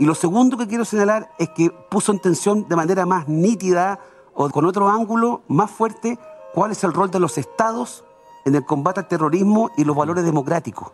Y 0.00 0.04
lo 0.04 0.16
segundo 0.16 0.56
que 0.56 0.66
quiero 0.66 0.84
señalar 0.84 1.30
es 1.38 1.48
que 1.50 1.70
puso 1.70 2.10
en 2.10 2.18
tensión 2.18 2.66
de 2.66 2.74
manera 2.74 3.06
más 3.06 3.28
nítida 3.28 4.00
o 4.34 4.50
con 4.50 4.64
otro 4.64 4.88
ángulo 4.88 5.42
más 5.46 5.70
fuerte 5.70 6.18
cuál 6.52 6.72
es 6.72 6.82
el 6.82 6.92
rol 6.92 7.08
de 7.12 7.20
los 7.20 7.38
estados 7.38 8.04
en 8.44 8.56
el 8.56 8.64
combate 8.64 8.98
al 8.98 9.06
terrorismo 9.06 9.70
y 9.76 9.84
los 9.84 9.94
valores 9.94 10.24
democráticos. 10.24 10.90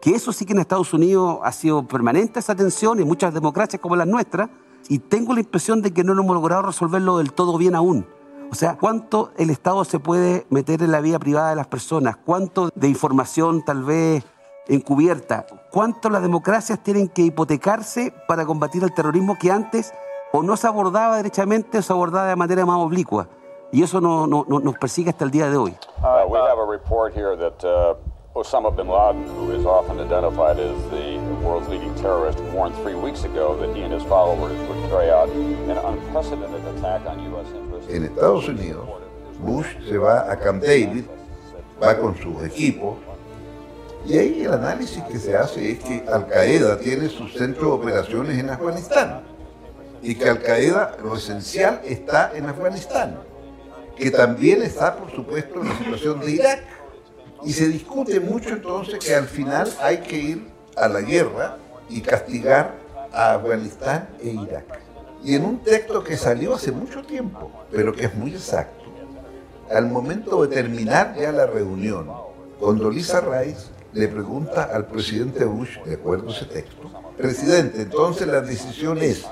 Que 0.00 0.14
eso 0.14 0.32
sí 0.32 0.46
que 0.46 0.54
en 0.54 0.60
Estados 0.60 0.94
Unidos 0.94 1.40
ha 1.42 1.52
sido 1.52 1.86
permanente 1.86 2.40
esa 2.40 2.54
tensión 2.54 2.98
y 2.98 3.04
muchas 3.04 3.34
democracias 3.34 3.82
como 3.82 3.94
las 3.94 4.06
nuestras, 4.06 4.48
y 4.88 4.98
tengo 4.98 5.34
la 5.34 5.40
impresión 5.40 5.82
de 5.82 5.92
que 5.92 6.04
no 6.04 6.14
lo 6.14 6.22
hemos 6.22 6.34
logrado 6.34 6.62
resolverlo 6.62 7.18
del 7.18 7.32
todo 7.32 7.56
bien 7.58 7.74
aún. 7.74 8.06
O 8.50 8.54
sea, 8.54 8.76
¿cuánto 8.76 9.30
el 9.38 9.48
Estado 9.48 9.84
se 9.84 9.98
puede 9.98 10.46
meter 10.50 10.82
en 10.82 10.92
la 10.92 11.00
vida 11.00 11.18
privada 11.18 11.50
de 11.50 11.56
las 11.56 11.68
personas? 11.68 12.18
¿Cuánto 12.18 12.68
de 12.74 12.88
información 12.88 13.64
tal 13.64 13.82
vez 13.82 14.24
encubierta? 14.68 15.46
¿Cuánto 15.70 16.10
las 16.10 16.20
democracias 16.20 16.82
tienen 16.82 17.08
que 17.08 17.22
hipotecarse 17.22 18.12
para 18.28 18.44
combatir 18.44 18.82
el 18.84 18.92
terrorismo 18.92 19.38
que 19.38 19.50
antes 19.50 19.94
o 20.32 20.42
no 20.42 20.56
se 20.58 20.66
abordaba 20.66 21.16
derechamente 21.16 21.78
o 21.78 21.82
se 21.82 21.92
abordaba 21.92 22.26
de 22.26 22.36
manera 22.36 22.66
más 22.66 22.76
oblicua? 22.76 23.28
Y 23.72 23.82
eso 23.82 24.02
no, 24.02 24.26
no, 24.26 24.44
no 24.46 24.60
nos 24.60 24.76
persigue 24.76 25.08
hasta 25.08 25.24
el 25.24 25.30
día 25.30 25.48
de 25.48 25.56
hoy. 25.56 25.74
Uh, 26.02 26.28
we 26.28 26.38
have 26.38 26.58
a 26.58 26.66
report 26.66 27.14
here 27.16 27.34
that 27.38 27.64
uh, 27.64 27.96
Osama 28.34 28.74
bin 28.74 28.88
Laden, 28.88 29.26
who 29.36 29.50
is 29.50 29.66
often 29.66 30.00
identified 30.00 30.58
as 30.58 30.90
the 30.90 31.18
world's 31.44 31.68
leading 31.68 31.94
terrorist, 31.96 32.40
warned 32.54 32.74
three 32.76 32.94
weeks 32.94 33.24
ago 33.24 33.54
that 33.56 33.76
he 33.76 33.82
and 33.82 33.92
his 33.92 34.02
followers 34.04 34.56
would 34.68 34.88
carry 34.88 35.10
out 35.10 35.28
an 35.28 35.76
unprecedented 35.76 36.64
attack 36.74 37.04
on 37.04 37.22
U.S. 37.30 37.46
interests. 37.48 37.92
En 37.92 38.04
Estados 38.04 38.48
Unidos, 38.48 38.88
Bush 39.38 39.66
se 39.86 39.98
va 39.98 40.32
a 40.32 40.36
Camp 40.38 40.62
David, 40.62 41.04
va 41.78 41.98
con 41.98 42.16
sus 42.16 42.42
equipos, 42.42 42.96
y 44.06 44.16
ahí 44.16 44.44
el 44.44 44.54
análisis 44.54 45.02
que 45.04 45.18
se 45.18 45.36
hace 45.36 45.72
es 45.72 45.80
que 45.80 46.02
Al 46.10 46.26
Qaeda 46.26 46.78
tiene 46.78 47.10
su 47.10 47.28
centro 47.28 47.66
de 47.66 47.72
operaciones 47.72 48.38
en 48.38 48.48
Afganistán 48.48 49.24
y 50.00 50.14
que 50.14 50.28
Al 50.30 50.40
Qaeda 50.40 50.96
lo 51.02 51.16
esencial 51.16 51.82
está 51.84 52.32
en 52.34 52.46
Afganistán, 52.46 53.18
que 53.94 54.10
también 54.10 54.62
está, 54.62 54.96
por 54.96 55.10
supuesto, 55.10 55.60
en 55.60 55.68
la 55.68 55.76
situación 55.76 56.20
de 56.20 56.30
Irak 56.30 56.71
y 57.44 57.52
se 57.52 57.68
discute 57.68 58.20
mucho 58.20 58.50
entonces 58.50 58.98
que 58.98 59.14
al 59.14 59.26
final 59.26 59.72
hay 59.80 59.98
que 59.98 60.16
ir 60.16 60.48
a 60.76 60.88
la 60.88 61.00
guerra 61.00 61.56
y 61.88 62.00
castigar 62.00 62.74
a 63.12 63.34
Afganistán 63.34 64.08
e 64.20 64.28
Irak. 64.30 64.80
Y 65.24 65.34
en 65.34 65.44
un 65.44 65.58
texto 65.62 66.02
que 66.02 66.16
salió 66.16 66.54
hace 66.54 66.72
mucho 66.72 67.02
tiempo, 67.02 67.50
pero 67.70 67.92
que 67.92 68.06
es 68.06 68.14
muy 68.14 68.32
exacto, 68.32 68.82
al 69.70 69.86
momento 69.88 70.42
de 70.42 70.54
terminar 70.54 71.14
ya 71.18 71.32
la 71.32 71.46
reunión, 71.46 72.10
Lisa 72.92 73.20
Rice 73.20 73.68
le 73.92 74.08
pregunta 74.08 74.64
al 74.72 74.86
presidente 74.86 75.44
Bush, 75.44 75.78
de 75.84 75.94
acuerdo 75.94 76.28
a 76.28 76.32
ese 76.32 76.46
texto, 76.46 76.90
presidente, 77.16 77.82
entonces 77.82 78.26
la 78.26 78.40
decisión 78.40 78.98
es 78.98 79.24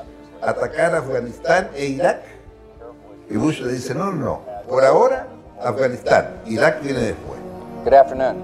atacar 0.43 0.95
a 0.95 0.99
Afganistán 0.99 1.71
e 1.75 1.87
Irak. 1.87 2.23
Y 3.29 3.37
Bush 3.37 3.61
le 3.61 3.73
dice, 3.73 3.95
no, 3.95 4.13
no, 4.13 4.43
por 4.69 4.85
ahora 4.85 5.29
Afganistán, 5.61 6.43
Irak 6.47 6.83
viene 6.83 7.01
después. 7.01 7.40
Good 7.83 7.95
afternoon. 7.95 8.37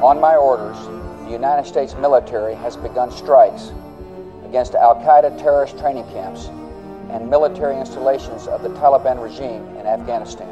On 0.00 0.18
my 0.18 0.34
orders, 0.34 0.78
the 1.26 1.32
United 1.32 1.66
States 1.66 1.94
military 2.00 2.54
has 2.54 2.74
begun 2.74 3.12
strikes 3.12 3.70
against 4.48 4.74
Al 4.74 4.96
Qaeda 4.96 5.36
terrorist 5.36 5.76
training 5.78 6.08
camps 6.08 6.48
and 7.10 7.28
military 7.28 7.76
installations 7.76 8.46
of 8.46 8.62
the 8.62 8.70
Taliban 8.80 9.20
regime 9.20 9.60
in 9.78 9.86
Afghanistan. 9.86 10.48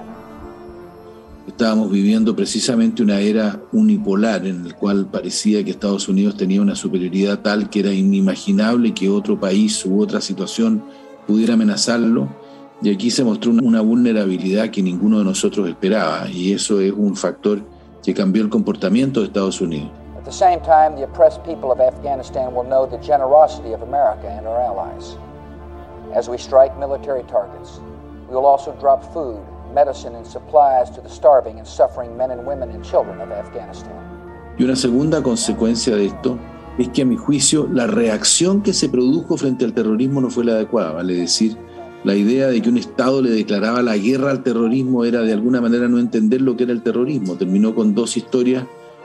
Estábamos 1.47 1.91
viviendo 1.91 2.37
precisamente 2.37 3.03
una 3.03 3.21
era 3.21 3.59
unipolar 3.73 4.47
en 4.47 4.69
la 4.69 4.75
cual 4.75 5.07
parecía 5.07 5.65
que 5.65 5.71
Estados 5.71 6.11
Unidos 6.11 6.37
tenía 6.37 6.61
una 6.61 6.77
superioridad 6.77 7.39
tal 7.39 7.71
que 7.71 7.81
era 7.81 7.91
inimaginable 7.91 8.93
que 8.93 9.09
otro 9.09 9.41
país 9.41 9.83
u 9.87 10.03
otra 10.03 10.21
situación 10.21 10.85
pudiera 11.27 11.55
amenazarlo. 11.55 12.29
Y 12.83 12.93
aquí 12.93 13.13
se 13.13 13.23
mostró 13.23 13.53
una 13.53 13.81
vulnerabilidad 13.81 14.71
que 14.71 14.83
ninguno 14.83 15.19
de 15.19 15.25
nosotros 15.25 15.69
esperaba 15.69 16.29
y 16.29 16.53
eso 16.53 16.81
es 16.81 16.93
un 16.93 17.15
factor 17.15 17.61
que 18.03 18.13
cambió 18.13 18.43
el 18.43 18.49
comportamiento 18.49 19.21
de 19.21 19.27
Estados 19.27 19.61
Unidos. 19.61 19.89
At 20.19 20.25
the 20.25 20.33
same 20.33 20.61
time, 20.63 20.97
the 20.97 21.05
oppressed 21.05 21.45
people 21.45 21.71
of 21.71 21.81
Afghanistan 21.81 22.53
will 22.55 22.65
know 22.65 22.87
the 22.87 22.99
generosity 22.99 23.73
of 23.73 23.83
America 23.83 24.29
and 24.29 24.47
our 24.49 24.61
allies. 24.61 25.17
As 26.13 26.29
we 26.29 26.37
strike 26.39 26.77
military 26.77 27.23
targets, 27.25 27.81
we 28.29 28.35
will 28.35 28.47
also 28.47 28.73
drop 28.81 29.03
food, 29.13 29.39
medicine, 29.73 30.17
and 30.17 30.27
supplies 30.27 30.91
to 30.91 31.01
the 31.01 31.09
starving 31.09 31.59
and 31.59 31.67
suffering 31.67 32.17
men 32.17 32.33
and 32.33 32.45
women 32.45 32.71
and 32.71 32.85
children 32.85 33.21
of 33.21 33.31
Afghanistan. 33.31 33.95
Y 34.59 34.65
una 34.65 34.77
segunda 34.77 35.23
consecuencia 35.23 35.95
de 35.95 36.07
esto 36.07 36.37
es 36.79 36.89
que 36.89 37.03
a 37.03 37.05
mi 37.05 37.17
juicio 37.17 37.69
la 37.71 37.87
reacción 37.87 38.63
que 38.63 38.73
se 38.73 38.89
produjo 38.89 39.37
frente 39.37 39.65
al 39.65 39.73
terrorismo 39.73 40.21
no 40.21 40.31
fue 40.31 40.45
la 40.45 40.53
adecuada, 40.53 40.93
vale 40.93 41.15
decir, 41.15 41.57
la 42.05 42.17
idea 42.17 42.49
de 42.49 42.61
que 42.61 42.69
un 42.69 42.79
Estado 42.79 43.23
le 43.23 43.31
declaraba 43.31 43.81
la 43.81 43.97
guerra 43.97 44.31
al 44.31 44.43
terrorismo 44.43 45.05
era 45.05 45.23
de 45.23 45.33
alguna 45.33 45.61
manera 45.61 45.89
no 45.89 45.99
entender 45.99 46.41
lo 46.41 46.57
que 46.57 46.65
era 46.65 46.73
el 46.73 46.83
terrorismo. 46.83 47.37
Terminó 47.37 47.75
con 47.75 47.95
dos 47.95 48.17
historias, 48.17 48.65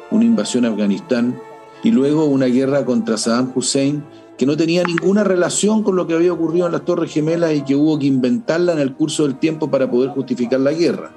una 0.09 0.25
invasión 0.25 0.65
a 0.65 0.69
Afganistán 0.69 1.39
y 1.83 1.91
luego 1.91 2.25
una 2.25 2.47
guerra 2.47 2.85
contra 2.85 3.17
Saddam 3.17 3.51
Hussein 3.53 4.03
que 4.37 4.45
no 4.45 4.57
tenía 4.57 4.83
ninguna 4.83 5.23
relación 5.23 5.83
con 5.83 5.95
lo 5.95 6.07
que 6.07 6.13
había 6.13 6.33
ocurrido 6.33 6.67
en 6.67 6.71
las 6.71 6.85
Torres 6.85 7.11
Gemelas 7.11 7.55
y 7.55 7.61
que 7.61 7.75
hubo 7.75 7.97
que 7.97 8.05
inventarla 8.05 8.73
en 8.73 8.79
el 8.79 8.93
curso 8.93 9.23
del 9.23 9.37
tiempo 9.39 9.69
para 9.69 9.89
poder 9.89 10.09
justificar 10.11 10.59
la 10.59 10.73
guerra. 10.73 11.11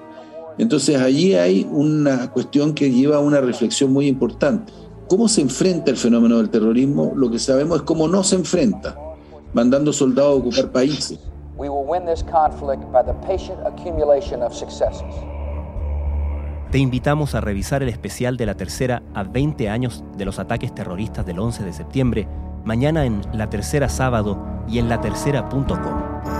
Entonces 0.59 1.01
allí 1.01 1.35
hay 1.35 1.67
una 1.71 2.31
cuestión 2.31 2.75
que 2.75 2.91
lleva 2.91 3.17
a 3.17 3.21
una 3.21 3.41
reflexión 3.41 3.93
muy 3.93 4.07
importante. 4.07 4.73
¿Cómo 5.09 5.29
se 5.29 5.41
enfrenta 5.41 5.91
el 5.91 5.97
fenómeno 5.97 6.37
del 6.39 6.51
terrorismo? 6.51 7.13
Lo 7.17 7.31
que 7.31 7.39
sabemos 7.39 7.79
es 7.79 7.83
cómo 7.83 8.07
no 8.09 8.23
se 8.23 8.37
enfrenta, 8.37 8.97
mandando 9.55 9.93
soldados 9.93 10.33
a 10.33 10.37
ocupar 10.37 10.73
países. 10.73 11.19
We 11.61 11.69
will 11.69 11.85
win 11.85 12.07
this 12.07 12.23
conflict 12.23 12.91
by 12.91 13.03
the 13.03 13.13
patient 13.27 13.59
accumulation 13.67 14.43
of 14.43 14.55
successes. 14.55 15.15
Te 16.71 16.79
invitamos 16.79 17.35
a 17.35 17.43
revisar 17.43 17.83
el 17.83 17.91
especial 17.91 18.39
de 18.39 18.47
la 18.47 18.55
tercera 18.55 19.03
a 19.13 19.25
20 19.25 19.69
años 19.69 20.03
de 20.17 20.25
los 20.25 20.39
ataques 20.39 20.75
terroristas 20.75 21.27
del 21.27 21.39
11 21.39 21.65
de 21.65 21.75
septiembre, 21.75 22.29
mañana 22.65 23.05
en 23.05 23.21
La 23.35 23.51
Tercera 23.51 23.91
Sábado 23.91 24.39
y 24.69 24.79
en 24.79 24.89
latercera.com. 24.89 26.40